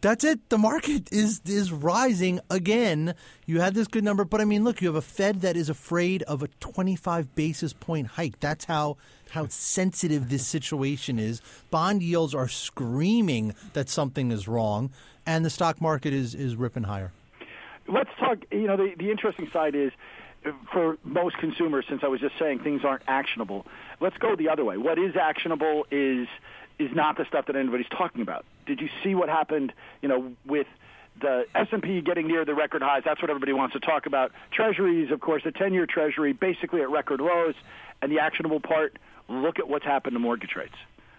that's 0.00 0.24
it 0.24 0.48
the 0.48 0.58
market 0.58 1.12
is 1.12 1.40
is 1.44 1.72
rising 1.72 2.40
again 2.50 3.14
you 3.46 3.60
had 3.60 3.74
this 3.74 3.88
good 3.88 4.04
number 4.04 4.24
but 4.24 4.40
I 4.40 4.44
mean 4.44 4.64
look 4.64 4.80
you 4.80 4.88
have 4.88 4.96
a 4.96 5.02
Fed 5.02 5.40
that 5.40 5.56
is 5.56 5.68
afraid 5.68 6.22
of 6.24 6.42
a 6.42 6.48
25 6.60 7.34
basis 7.34 7.72
point 7.72 8.06
hike 8.08 8.38
that's 8.40 8.66
how 8.66 8.96
how 9.30 9.46
sensitive 9.48 10.28
this 10.28 10.46
situation 10.46 11.18
is. 11.18 11.40
Bond 11.70 12.02
yields 12.02 12.34
are 12.34 12.48
screaming 12.48 13.54
that 13.72 13.88
something 13.88 14.30
is 14.30 14.48
wrong, 14.48 14.90
and 15.26 15.44
the 15.44 15.50
stock 15.50 15.80
market 15.80 16.12
is, 16.12 16.34
is 16.34 16.56
ripping 16.56 16.84
higher. 16.84 17.12
let's 17.86 18.10
talk. 18.18 18.38
You 18.50 18.66
know, 18.66 18.76
the, 18.76 18.94
the 18.96 19.10
interesting 19.10 19.48
side 19.52 19.74
is 19.74 19.92
for 20.72 20.98
most 21.04 21.36
consumers, 21.38 21.84
since 21.88 22.02
I 22.04 22.08
was 22.08 22.20
just 22.20 22.38
saying 22.38 22.60
things 22.60 22.84
aren't 22.84 23.02
actionable. 23.06 23.66
Let's 24.00 24.16
go 24.18 24.36
the 24.36 24.48
other 24.48 24.64
way. 24.64 24.76
What 24.76 24.98
is 24.98 25.16
actionable 25.16 25.86
is 25.90 26.28
is 26.78 26.90
not 26.94 27.16
the 27.16 27.24
stuff 27.24 27.46
that 27.46 27.56
anybody's 27.56 27.88
talking 27.88 28.22
about. 28.22 28.44
Did 28.68 28.80
you 28.80 28.88
see 29.02 29.16
what 29.16 29.28
happened? 29.28 29.72
You 30.00 30.08
know, 30.08 30.32
with 30.46 30.68
the 31.20 31.46
S&P 31.54 32.00
getting 32.00 32.28
near 32.28 32.44
the 32.44 32.54
record 32.54 32.82
highs. 32.82 33.02
That's 33.04 33.20
what 33.20 33.30
everybody 33.30 33.52
wants 33.52 33.72
to 33.72 33.80
talk 33.80 34.06
about. 34.06 34.30
Treasuries, 34.52 35.10
of 35.10 35.18
course, 35.20 35.42
the 35.42 35.50
10-year 35.50 35.86
Treasury 35.86 36.32
basically 36.32 36.80
at 36.80 36.90
record 36.90 37.20
lows. 37.20 37.54
And 38.00 38.12
the 38.12 38.20
actionable 38.20 38.60
part, 38.60 38.96
look 39.28 39.58
at 39.58 39.68
what's 39.68 39.84
happened 39.84 40.14
to 40.14 40.20
mortgage 40.20 40.54
rates. 40.54 40.76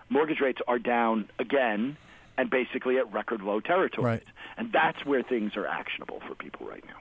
Mortgage 0.07 0.39
rates 0.39 0.59
are 0.67 0.79
down 0.79 1.29
again 1.37 1.97
and 2.37 2.49
basically 2.49 2.97
at 2.97 3.11
record 3.11 3.41
low 3.41 3.59
territory. 3.59 4.05
Right. 4.05 4.23
And 4.57 4.71
that's 4.71 5.05
where 5.05 5.21
things 5.21 5.57
are 5.57 5.67
actionable 5.67 6.21
for 6.25 6.35
people 6.35 6.65
right 6.65 6.83
now. 6.87 6.95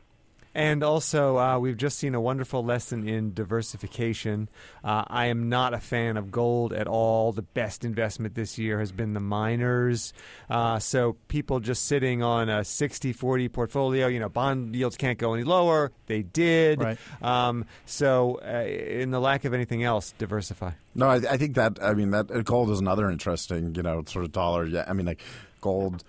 And 0.55 0.83
also, 0.83 1.39
uh, 1.39 1.59
we've 1.59 1.77
just 1.77 1.99
seen 1.99 2.15
a 2.15 2.21
wonderful 2.21 2.65
lesson 2.65 3.09
in 3.09 3.33
diversification. 3.35 4.49
Uh, 4.83 5.05
I 5.07 5.27
am 5.27 5.49
not 5.49 5.75
a 5.75 5.79
fan 5.79 6.17
of 6.17 6.31
gold 6.31 6.73
at 6.73 6.87
all. 6.87 7.33
The 7.33 7.43
best 7.43 7.85
investment 7.85 8.35
this 8.35 8.59
year 8.59 8.79
has 8.81 8.91
been 8.91 9.13
the 9.15 9.21
miners. 9.21 10.13
Uh, 10.51 10.79
so, 10.79 11.17
people 11.29 11.61
just 11.61 11.87
sitting 11.87 12.23
on 12.23 12.49
a 12.49 12.65
60 12.65 13.13
40 13.13 13.49
portfolio, 13.49 14.07
you 14.07 14.19
know, 14.19 14.29
bond 14.29 14.75
yields 14.75 14.97
can't 14.97 15.19
go 15.19 15.35
any 15.35 15.45
lower. 15.45 15.93
They 16.07 16.23
did. 16.23 16.83
Right. 16.83 16.99
Um, 17.23 17.67
so, 17.87 18.41
uh, 18.43 18.65
in 18.67 19.11
the 19.11 19.21
lack 19.21 19.45
of 19.45 19.55
anything 19.55 19.85
else, 19.85 20.13
diversify. 20.19 20.73
No, 20.95 21.09
I, 21.09 21.17
I 21.17 21.37
think 21.37 21.55
that 21.55 21.79
I 21.83 21.95
mean 21.95 22.11
that 22.11 22.31
uh, 22.31 22.43
gold 22.43 22.71
is 22.71 22.81
another 22.81 23.09
interesting, 23.11 23.75
you 23.77 23.83
know, 23.83 24.03
sort 24.07 24.25
of 24.25 24.33
dollar. 24.33 24.67
Yeah, 24.67 24.85
I 24.89 24.93
mean 24.95 25.07
like 25.07 25.23
gold, 25.61 26.03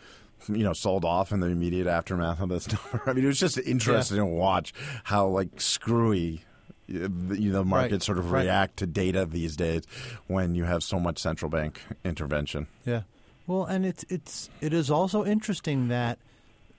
you 0.47 0.63
know, 0.63 0.73
sold 0.73 1.03
off 1.05 1.31
in 1.31 1.39
the 1.39 1.47
immediate 1.47 1.87
aftermath 1.87 2.39
of 2.41 2.49
this 2.49 2.67
number. 2.71 3.01
I 3.05 3.13
mean, 3.13 3.23
it 3.23 3.27
was 3.27 3.39
just 3.39 3.57
interesting 3.57 4.17
to 4.17 4.25
watch 4.25 4.73
how 5.03 5.27
like 5.27 5.59
screwy. 5.59 6.43
uh, 6.89 7.07
the- 7.27 7.39
You 7.41 7.51
know, 7.51 7.63
markets 7.63 7.93
Right, 7.93 8.03
sort 8.03 8.17
of 8.19 8.31
right. 8.31 8.43
react 8.45 8.77
to 8.77 8.87
data 8.87 9.25
these 9.25 9.55
days 9.55 9.83
when 10.27 10.55
you 10.55 10.63
have 10.65 10.81
so 10.83 10.99
much 10.99 11.19
central 11.19 11.49
bank 11.51 11.81
intervention. 12.05 12.67
Yeah. 12.85 13.01
Well, 13.47 13.65
and 13.65 13.85
it's 13.85 14.05
it's 14.09 14.49
it 14.61 14.73
is 14.73 14.89
also 14.91 15.25
interesting 15.25 15.87
that 15.89 16.19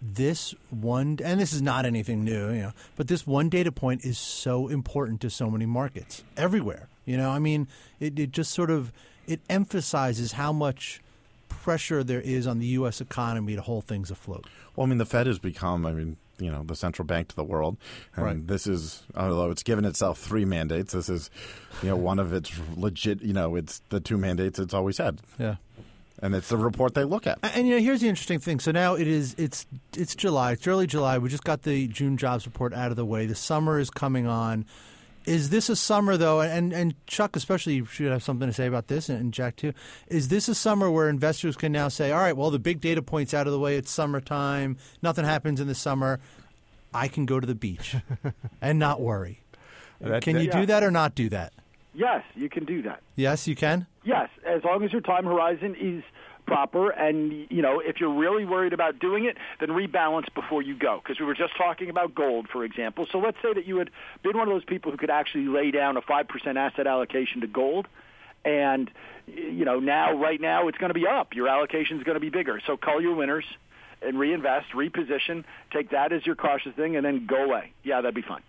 this 0.02 0.54
one 0.70 1.18
and 1.22 1.38
this 1.40 1.52
is 1.52 1.60
not 1.60 1.84
anything 1.84 2.24
new, 2.24 2.50
you 2.52 2.62
know, 2.62 2.72
but 2.96 3.08
this 3.08 3.26
one 3.26 3.48
data 3.48 3.70
point 3.70 4.04
is 4.04 4.18
so 4.18 4.68
important 4.68 5.20
to 5.20 5.30
so 5.30 5.50
many 5.50 5.66
markets 5.66 6.24
everywhere. 6.36 6.88
You 7.04 7.16
know, 7.16 7.30
I 7.30 7.38
mean, 7.38 7.66
it, 7.98 8.18
it 8.18 8.30
just 8.30 8.52
sort 8.52 8.70
of 8.70 8.92
it 9.26 9.40
emphasizes 9.50 10.32
how 10.32 10.52
much 10.52 11.00
pressure 11.50 12.02
there 12.02 12.22
is 12.22 12.46
on 12.46 12.58
the 12.60 12.66
U.S. 12.68 13.02
economy 13.02 13.54
to 13.56 13.60
hold 13.60 13.84
things 13.84 14.10
afloat. 14.10 14.46
Well, 14.74 14.86
I 14.86 14.88
mean, 14.88 14.96
the 14.98 15.04
Fed 15.04 15.26
has 15.26 15.38
become, 15.38 15.84
I 15.84 15.92
mean, 15.92 16.16
you 16.38 16.50
know, 16.50 16.62
the 16.62 16.74
central 16.74 17.04
bank 17.04 17.28
to 17.28 17.36
the 17.36 17.44
world, 17.44 17.76
and 18.16 18.24
Right. 18.24 18.46
this 18.46 18.66
is, 18.66 19.02
although 19.14 19.50
it's 19.50 19.62
given 19.62 19.84
itself 19.84 20.18
three 20.18 20.46
mandates, 20.46 20.94
this 20.94 21.10
is, 21.10 21.28
you 21.82 21.90
know, 21.90 21.96
one 21.96 22.18
of 22.18 22.32
its 22.32 22.50
legit, 22.76 23.20
you 23.20 23.34
know, 23.34 23.56
it's 23.56 23.82
the 23.90 24.00
two 24.00 24.16
mandates 24.16 24.58
it's 24.58 24.72
always 24.72 24.96
had, 24.96 25.20
Yeah. 25.38 25.56
and 26.22 26.34
it's 26.34 26.48
the 26.48 26.56
report 26.56 26.94
they 26.94 27.04
look 27.04 27.26
at. 27.26 27.38
And, 27.42 27.52
and, 27.56 27.68
you 27.68 27.74
know, 27.74 27.82
here's 27.82 28.00
the 28.00 28.08
interesting 28.08 28.38
thing. 28.38 28.58
So 28.58 28.70
now 28.72 28.94
it 28.94 29.06
is 29.06 29.34
it's 29.36 29.66
it's 29.96 30.14
July. 30.14 30.52
It's 30.52 30.66
early 30.66 30.86
July. 30.86 31.18
We 31.18 31.28
just 31.28 31.44
got 31.44 31.62
the 31.62 31.88
June 31.88 32.16
jobs 32.16 32.46
report 32.46 32.72
out 32.72 32.90
of 32.90 32.96
the 32.96 33.04
way. 33.04 33.26
The 33.26 33.34
summer 33.34 33.78
is 33.78 33.90
coming 33.90 34.26
on. 34.26 34.64
Is 35.26 35.50
this 35.50 35.68
a 35.68 35.76
summer 35.76 36.16
though? 36.16 36.40
And 36.40 36.72
and 36.72 36.94
Chuck 37.06 37.36
especially 37.36 37.84
should 37.84 38.10
have 38.10 38.22
something 38.22 38.48
to 38.48 38.52
say 38.54 38.66
about 38.66 38.88
this, 38.88 39.08
and, 39.08 39.32
Jack 39.34 39.56
too. 39.56 39.72
Is 40.08 40.28
this 40.28 40.48
a 40.48 40.54
summer 40.54 40.90
where 40.90 41.08
investors 41.08 41.56
can 41.56 41.72
now 41.72 41.88
say, 41.88 42.10
"All 42.10 42.20
right, 42.20 42.36
well, 42.36 42.50
the 42.50 42.58
big 42.58 42.80
data 42.80 43.02
points 43.02 43.34
out 43.34 43.46
of 43.46 43.52
the 43.52 43.58
way. 43.60 43.76
It's 43.76 43.90
summertime. 43.90 44.76
Nothing 45.02 45.24
happens 45.24 45.60
in 45.60 45.68
the 45.68 45.74
summer. 45.74 46.20
I 46.94 47.06
can 47.08 47.26
go 47.26 47.38
to 47.38 47.46
the 47.46 47.54
beach 47.54 47.96
and 48.62 48.78
not 48.78 49.00
worry." 49.00 49.42
That- 50.00 50.22
can 50.22 50.36
you 50.36 50.44
Yeah. 50.46 50.60
do 50.60 50.66
that 50.66 50.82
or 50.82 50.90
not 50.90 51.14
do 51.14 51.28
that? 51.28 51.52
Yes, 51.92 52.22
you 52.34 52.48
can 52.48 52.64
do 52.64 52.80
that. 52.82 53.02
Yes, 53.16 53.46
you 53.46 53.54
can. 53.56 53.86
Yes, 54.04 54.30
as 54.46 54.62
long 54.64 54.82
as 54.84 54.92
your 54.92 55.02
time 55.02 55.24
horizon 55.24 55.74
is 55.78 56.02
proper 56.50 56.90
and 56.90 57.46
you 57.48 57.62
know 57.62 57.78
if 57.78 58.00
you're 58.00 58.12
really 58.12 58.44
worried 58.44 58.72
about 58.72 58.98
doing 58.98 59.24
it 59.24 59.36
then 59.60 59.68
rebalance 59.68 60.26
before 60.34 60.62
you 60.62 60.76
go. 60.76 61.00
Because 61.00 61.20
we 61.20 61.26
were 61.26 61.34
just 61.34 61.56
talking 61.56 61.90
about 61.90 62.12
gold 62.12 62.48
for 62.48 62.64
example. 62.64 63.06
So 63.12 63.18
let's 63.18 63.36
say 63.40 63.52
that 63.52 63.66
you 63.66 63.76
had 63.76 63.90
been 64.24 64.36
one 64.36 64.48
of 64.48 64.54
those 64.54 64.64
people 64.64 64.90
who 64.90 64.98
could 64.98 65.10
actually 65.10 65.46
lay 65.46 65.70
down 65.70 65.96
a 65.96 66.02
5% 66.02 66.56
asset 66.56 66.88
allocation 66.88 67.40
to 67.42 67.46
gold 67.46 67.86
and 68.44 68.90
you 69.28 69.64
know 69.64 69.78
now 69.78 70.12
right 70.18 70.40
now 70.40 70.66
it's 70.66 70.78
going 70.78 70.90
to 70.90 70.94
be 70.94 71.06
up. 71.06 71.34
Your 71.34 71.46
allocation 71.46 71.98
is 71.98 72.02
going 72.02 72.16
to 72.16 72.20
be 72.20 72.30
bigger. 72.30 72.60
So 72.66 72.76
call 72.76 73.00
your 73.00 73.14
winners 73.14 73.44
and 74.02 74.18
reinvest 74.18 74.72
reposition 74.72 75.44
take 75.72 75.90
that 75.90 76.12
as 76.12 76.26
your 76.26 76.34
cautious 76.34 76.74
thing 76.74 76.96
and 76.96 77.06
then 77.06 77.26
go 77.26 77.44
away. 77.44 77.72
Yeah 77.84 78.00
that'd 78.00 78.12
be 78.12 78.22
fine 78.22 78.42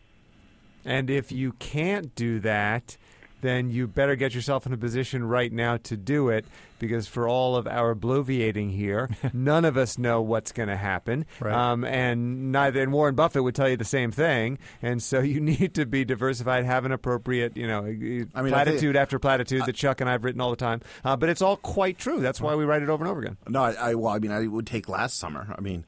And 0.86 1.12
if 1.12 1.32
you 1.32 1.52
can't 1.54 2.16
do 2.16 2.40
that, 2.40 2.98
then 3.42 3.70
you 3.70 3.88
better 3.88 4.16
get 4.16 4.34
yourself 4.34 4.66
in 4.66 4.74
a 4.74 4.78
position 4.78 5.24
right 5.24 5.52
now 5.52 5.78
to 5.78 5.98
do 5.98 6.30
it 6.30 6.46
because 6.80 7.08
for 7.08 7.28
all 7.28 7.56
of 7.56 7.68
our 7.68 7.94
bloviating 7.96 8.72
here, 8.76 9.10
none 9.34 9.66
of 9.66 9.78
us 9.78 9.98
know 9.98 10.22
what's 10.22 10.52
going 10.52 10.70
to 10.70 10.76
happen. 10.78 11.26
Right. 11.40 11.54
Um, 11.54 11.84
and 11.84 12.52
neither 12.52 12.82
and 12.82 12.92
Warren 12.92 13.14
Buffett 13.16 13.44
would 13.44 13.54
tell 13.56 13.70
you 13.70 13.78
the 13.78 13.86
same 13.86 14.12
thing. 14.12 14.58
And 14.82 15.02
so 15.04 15.20
you 15.20 15.40
need 15.42 15.76
to 15.76 15.86
be 15.86 16.06
diversified, 16.06 16.66
have 16.66 16.86
an 16.86 16.92
appropriate, 16.92 17.56
you 17.56 17.68
know, 17.68 17.80
I 17.80 17.92
mean, 17.92 18.30
I 18.34 18.42
platitude 18.50 18.80
think- 18.82 18.96
after 18.96 19.20
platitude 19.20 19.66
that 19.66 19.76
Chuck 19.76 20.02
and 20.02 20.10
I've 20.10 20.24
written 20.24 20.42
all 20.42 20.50
the 20.50 20.56
time. 20.56 20.82
Uh, 21.04 21.16
but 21.16 21.30
it's 21.30 21.42
all 21.42 21.58
quite 21.58 21.98
true. 22.00 22.20
That's 22.20 22.42
why 22.42 22.56
we 22.56 22.64
write 22.66 22.82
it 22.82 22.90
over 22.90 23.04
and 23.04 23.12
over 23.12 23.22
again. 23.22 23.38
No, 23.48 23.64
I, 23.64 23.72
I 23.74 23.96
well, 23.96 24.14
I 24.14 24.20
mean, 24.20 24.32
I 24.32 24.48
would 24.48 24.66
take 24.68 24.90
last 24.90 25.18
summer. 25.20 25.54
I 25.58 25.62
mean, 25.62 25.86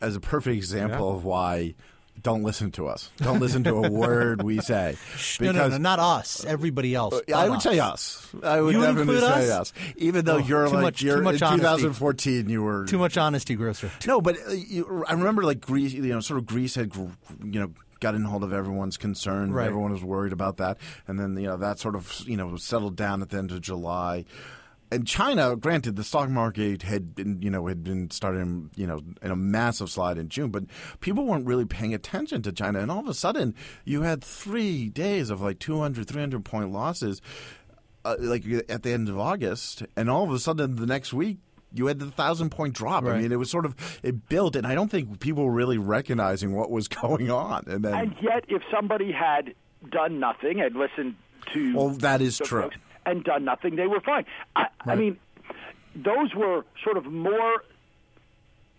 as 0.00 0.16
a 0.16 0.20
perfect 0.20 0.56
example 0.56 1.10
Yeah. 1.10 1.16
of 1.16 1.24
why. 1.24 1.74
Don't 2.22 2.42
listen 2.42 2.70
to 2.72 2.86
us. 2.86 3.10
Don't 3.18 3.40
listen 3.40 3.64
to 3.64 3.76
a 3.76 3.90
word 3.90 4.42
we 4.42 4.58
say. 4.60 4.96
no, 5.40 5.52
no, 5.52 5.68
no, 5.68 5.78
not 5.78 5.98
us. 5.98 6.44
Everybody 6.44 6.94
else. 6.94 7.14
Uh, 7.14 7.34
I 7.36 7.48
would 7.48 7.56
us. 7.58 7.62
say 7.64 7.78
us. 7.78 8.28
I 8.42 8.60
would 8.60 8.74
You 8.74 8.80
definitely 8.82 9.18
say 9.20 9.50
us? 9.50 9.50
us. 9.50 9.72
Even 9.96 10.24
though 10.24 10.34
Oh, 10.34 10.38
you're 10.38 10.66
too 10.66 10.74
like 10.74 10.82
much- 10.82 11.02
you're 11.02 11.16
too 11.16 11.22
much 11.22 11.36
in 11.36 11.42
honesty. 11.44 11.62
2014, 11.82 12.48
you 12.48 12.62
were 12.62 12.84
Too 12.86 12.98
much 12.98 13.16
honesty, 13.16 13.54
Grocer. 13.54 13.90
No, 14.06 14.20
but 14.20 14.36
uh, 14.48 14.52
you, 14.52 15.04
I 15.08 15.12
remember 15.14 15.44
like 15.44 15.60
Greece, 15.60 15.92
you 15.92 16.02
know, 16.02 16.20
sort 16.20 16.38
of 16.38 16.46
Greece 16.46 16.74
had, 16.74 16.94
you 16.96 17.60
know, 17.60 17.72
gotten 18.00 18.24
hold 18.24 18.42
of 18.44 18.52
everyone's 18.52 18.96
concern. 18.96 19.52
Right. 19.52 19.66
Everyone 19.66 19.92
was 19.92 20.02
worried 20.02 20.32
about 20.32 20.56
that, 20.56 20.78
and 21.06 21.18
then 21.20 21.36
you 21.36 21.46
know 21.48 21.56
that 21.58 21.78
sort 21.78 21.94
of 21.94 22.22
you 22.26 22.36
know 22.36 22.56
settled 22.56 22.96
down 22.96 23.20
at 23.22 23.28
the 23.30 23.36
end 23.38 23.52
of 23.52 23.60
July. 23.60 24.24
And 24.92 25.06
China, 25.06 25.54
granted, 25.54 25.94
the 25.94 26.02
stock 26.02 26.28
market 26.28 26.82
had 26.82 27.14
been, 27.14 27.40
you 27.40 27.50
know, 27.50 27.68
had 27.68 27.84
been 27.84 28.10
starting, 28.10 28.70
you 28.74 28.86
know, 28.86 29.00
in 29.22 29.30
a 29.30 29.36
massive 29.36 29.88
slide 29.88 30.18
in 30.18 30.28
June, 30.28 30.50
but 30.50 30.64
people 30.98 31.24
weren't 31.24 31.46
really 31.46 31.64
paying 31.64 31.94
attention 31.94 32.42
to 32.42 32.52
China. 32.52 32.80
And 32.80 32.90
all 32.90 32.98
of 32.98 33.06
a 33.06 33.14
sudden, 33.14 33.54
you 33.84 34.02
had 34.02 34.24
three 34.24 34.88
days 34.88 35.30
of 35.30 35.40
like 35.40 35.60
200, 35.60 36.08
300 36.08 36.44
point 36.44 36.72
losses, 36.72 37.22
uh, 38.04 38.16
like 38.18 38.44
at 38.68 38.82
the 38.82 38.90
end 38.90 39.08
of 39.08 39.16
August, 39.18 39.84
and 39.96 40.10
all 40.10 40.24
of 40.24 40.32
a 40.32 40.40
sudden 40.40 40.76
the 40.76 40.86
next 40.86 41.12
week 41.12 41.38
you 41.72 41.86
had 41.86 42.00
the 42.00 42.10
thousand 42.10 42.50
point 42.50 42.74
drop. 42.74 43.04
I 43.04 43.20
mean, 43.20 43.30
it 43.30 43.38
was 43.38 43.48
sort 43.48 43.64
of 43.64 43.76
it 44.02 44.28
built, 44.28 44.56
and 44.56 44.66
I 44.66 44.74
don't 44.74 44.90
think 44.90 45.20
people 45.20 45.44
were 45.44 45.52
really 45.52 45.78
recognizing 45.78 46.52
what 46.56 46.68
was 46.68 46.88
going 47.02 47.30
on. 47.30 47.64
And 47.68 47.84
then, 47.84 47.94
And 47.94 48.16
yet, 48.20 48.44
if 48.48 48.62
somebody 48.74 49.12
had 49.12 49.54
done 49.88 50.18
nothing 50.18 50.60
and 50.60 50.74
listened 50.74 51.14
to 51.52 51.76
well, 51.76 51.90
that 51.90 52.20
is 52.20 52.38
true. 52.38 52.62
folks 52.62 52.76
and 53.06 53.24
done 53.24 53.44
nothing, 53.44 53.76
they 53.76 53.86
were 53.86 54.00
fine. 54.00 54.24
I, 54.56 54.68
I 54.86 54.94
mean, 54.94 55.18
those 55.94 56.34
were 56.34 56.64
sort 56.84 56.96
of 56.96 57.06
more 57.06 57.64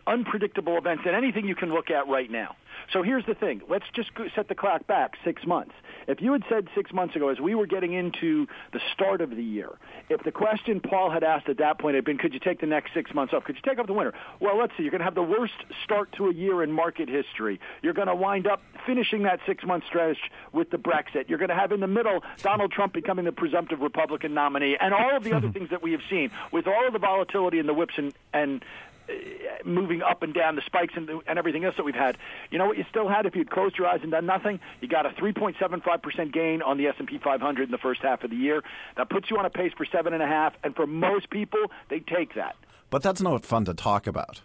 unpredictable 0.08 0.78
events 0.78 1.04
than 1.04 1.16
anything 1.16 1.48
you 1.48 1.56
can 1.56 1.70
look 1.70 1.90
at 1.90 2.08
right 2.08 2.30
now. 2.30 2.56
So 2.92 3.04
here's 3.04 3.26
the 3.26 3.36
thing. 3.36 3.62
Let's 3.70 3.86
just 3.94 4.14
go- 4.14 4.28
set 4.36 4.48
the 4.48 4.56
clock 4.56 4.86
back 4.86 5.16
six 5.24 5.46
months. 5.46 5.74
If 6.08 6.22
you 6.22 6.34
had 6.34 6.44
said 6.50 6.68
six 6.76 6.92
months 6.92 7.16
ago, 7.16 7.30
as 7.30 7.40
we 7.40 7.56
were 7.56 7.68
getting 7.68 7.94
into 7.94 8.48
the 8.74 8.82
start 8.94 9.22
of 9.22 9.30
the 9.30 9.44
year, 9.44 9.70
if 10.10 10.24
the 10.24 10.32
question 10.32 10.82
Paul 10.82 11.10
had 11.10 11.24
asked 11.24 11.48
at 11.48 11.58
that 11.58 11.80
point 11.80 11.96
had 11.96 12.04
been, 12.04 12.18
could 12.18 12.34
you 12.34 12.40
take 12.40 12.60
the 12.60 12.68
next 12.68 12.94
six 12.94 13.14
months 13.14 13.34
off? 13.34 13.46
Could 13.46 13.56
you 13.56 13.62
take 13.62 13.80
off 13.80 13.88
the 13.88 13.94
winter? 13.94 14.14
Well, 14.40 14.58
let's 14.58 14.74
see. 14.76 14.84
You're 14.84 14.92
going 14.92 15.00
to 15.00 15.06
have 15.06 15.16
the 15.16 15.24
worst 15.24 15.54
start 15.84 16.12
to 16.14 16.28
a 16.28 16.34
year 16.34 16.64
in 16.64 16.72
market 16.72 17.08
history. 17.08 17.60
You're 17.82 17.94
going 17.94 18.08
to 18.08 18.16
wind 18.16 18.48
up 18.48 18.62
finishing 18.86 19.24
that 19.24 19.40
six-month 19.46 19.86
stretch 19.88 20.18
with 20.52 20.70
the 20.70 20.78
Brexit. 20.78 21.30
You're 21.30 21.38
going 21.38 21.50
to 21.50 21.56
have 21.56 21.72
in 21.72 21.80
the 21.80 21.88
middle 21.88 22.24
Donald 22.42 22.72
Trump 22.72 22.94
becoming 22.94 23.26
the 23.26 23.32
presumptive 23.32 23.80
Republican 23.80 24.34
nominee, 24.34 24.76
and 24.80 24.94
all 24.94 25.16
of 25.16 25.24
the 25.24 25.34
other 25.34 25.50
things 25.54 25.70
that 25.70 25.82
we 25.82 25.94
have 25.94 26.02
seen 26.10 26.32
with 26.52 26.68
all 26.68 26.88
of 26.88 26.94
the 26.94 27.00
volatility 27.00 27.60
and 27.60 27.70
the 27.70 27.74
whips 27.74 27.94
and 27.98 28.14
and 28.34 28.64
Uh, 29.12 29.64
moving 29.64 30.02
up 30.02 30.24
and 30.24 30.34
down 30.34 30.56
the 30.56 30.62
spikes 30.66 30.94
and, 30.96 31.10
and 31.28 31.38
everything 31.38 31.64
else 31.66 31.76
that 31.78 31.84
we've 31.84 31.94
had. 31.94 32.18
You 32.50 32.58
know 32.58 32.66
what 32.66 32.78
you 32.78 32.86
still 32.90 33.08
had 33.08 33.26
if 33.26 33.36
you'd 33.36 33.52
closed 33.52 33.78
your 33.78 33.88
eyes 33.88 34.00
and 34.02 34.12
done 34.12 34.26
nothing? 34.26 34.60
You 34.80 34.88
got 34.88 35.06
a 35.06 35.10
3.75% 35.10 36.32
gain 36.34 36.62
on 36.62 36.78
the 36.78 36.88
S&P 36.88 37.20
500 37.20 37.64
in 37.64 37.72
the 37.72 37.78
first 37.78 38.02
half 38.02 38.24
of 38.24 38.30
the 38.30 38.36
year. 38.36 38.64
That 38.98 39.10
puts 39.10 39.30
you 39.30 39.38
on 39.38 39.46
a 39.46 39.50
pace 39.50 39.72
for 39.78 39.86
seven 39.86 40.14
and 40.14 40.24
a 40.24 40.28
half, 40.28 40.54
and 40.64 40.76
for 40.76 40.88
most 40.88 41.30
people, 41.30 41.60
they 41.90 42.00
take 42.00 42.36
that. 42.36 42.56
But 42.90 43.04
that's 43.04 43.22
not 43.22 43.46
fun 43.46 43.66
to 43.66 43.74
talk 43.74 44.08
about. 44.08 44.42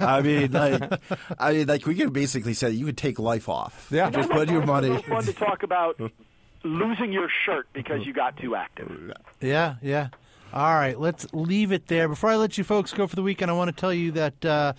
I 0.00 0.20
mean, 0.22 0.52
like, 0.52 0.82
I 1.38 1.52
mean, 1.52 1.66
like 1.66 1.86
we 1.86 1.94
could 1.94 2.12
basically 2.12 2.54
say 2.54 2.70
you 2.70 2.86
could 2.86 2.96
take 2.96 3.18
life 3.18 3.48
off. 3.48 3.88
Yeah. 3.90 4.10
just 4.10 4.30
put 4.30 4.48
your 4.48 4.64
money. 4.64 4.90
It's 4.90 5.06
fun 5.06 5.24
to 5.24 5.32
talk 5.32 5.62
about 5.62 6.00
losing 6.64 7.12
your 7.12 7.28
shirt 7.44 7.68
because 7.72 8.06
you 8.06 8.12
got 8.12 8.36
too 8.36 8.54
active. 8.54 9.12
Yeah, 9.40 9.76
yeah. 9.82 10.08
All 10.52 10.74
right, 10.74 10.98
let's 10.98 11.32
leave 11.32 11.70
it 11.70 11.86
there. 11.86 12.08
Before 12.08 12.30
I 12.30 12.36
let 12.36 12.58
you 12.58 12.64
folks 12.64 12.92
go 12.92 13.06
for 13.06 13.14
the 13.14 13.22
weekend, 13.22 13.52
I 13.52 13.54
want 13.54 13.68
to 13.74 13.80
tell 13.80 13.94
you 13.94 14.10
that 14.12 14.44
uh, 14.44 14.72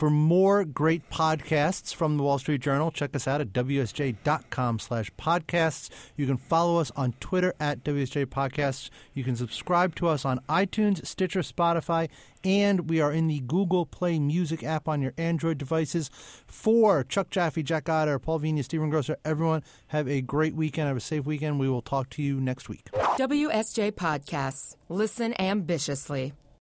For 0.00 0.08
more 0.08 0.64
great 0.64 1.10
podcasts 1.10 1.94
from 1.94 2.16
the 2.16 2.22
Wall 2.22 2.38
Street 2.38 2.62
Journal, 2.62 2.90
check 2.90 3.14
us 3.14 3.28
out 3.28 3.42
at 3.42 3.52
WSJ.com 3.52 4.78
slash 4.78 5.12
podcasts. 5.18 5.90
You 6.16 6.24
can 6.26 6.38
follow 6.38 6.80
us 6.80 6.90
on 6.96 7.12
Twitter 7.20 7.52
at 7.60 7.84
WSJ 7.84 8.24
Podcasts. 8.24 8.88
You 9.12 9.24
can 9.24 9.36
subscribe 9.36 9.94
to 9.96 10.08
us 10.08 10.24
on 10.24 10.40
iTunes, 10.48 11.06
Stitcher, 11.06 11.40
Spotify, 11.40 12.08
and 12.42 12.88
we 12.88 13.02
are 13.02 13.12
in 13.12 13.28
the 13.28 13.40
Google 13.40 13.84
Play 13.84 14.18
Music 14.18 14.64
app 14.64 14.88
on 14.88 15.02
your 15.02 15.12
Android 15.18 15.58
devices. 15.58 16.10
For 16.46 17.04
Chuck 17.04 17.28
Jaffe, 17.28 17.62
Jack 17.62 17.90
Otter, 17.90 18.18
Paul 18.18 18.40
Vigna, 18.40 18.64
Stephen 18.64 18.88
Grocer, 18.88 19.18
everyone, 19.22 19.62
have 19.88 20.08
a 20.08 20.22
great 20.22 20.54
weekend. 20.54 20.88
Have 20.88 20.96
a 20.96 21.00
safe 21.00 21.26
weekend. 21.26 21.60
We 21.60 21.68
will 21.68 21.82
talk 21.82 22.08
to 22.10 22.22
you 22.22 22.40
next 22.40 22.70
week. 22.70 22.88
WSJ 23.18 23.92
Podcasts. 23.92 24.76
Listen 24.88 25.34
ambitiously. 25.38 26.32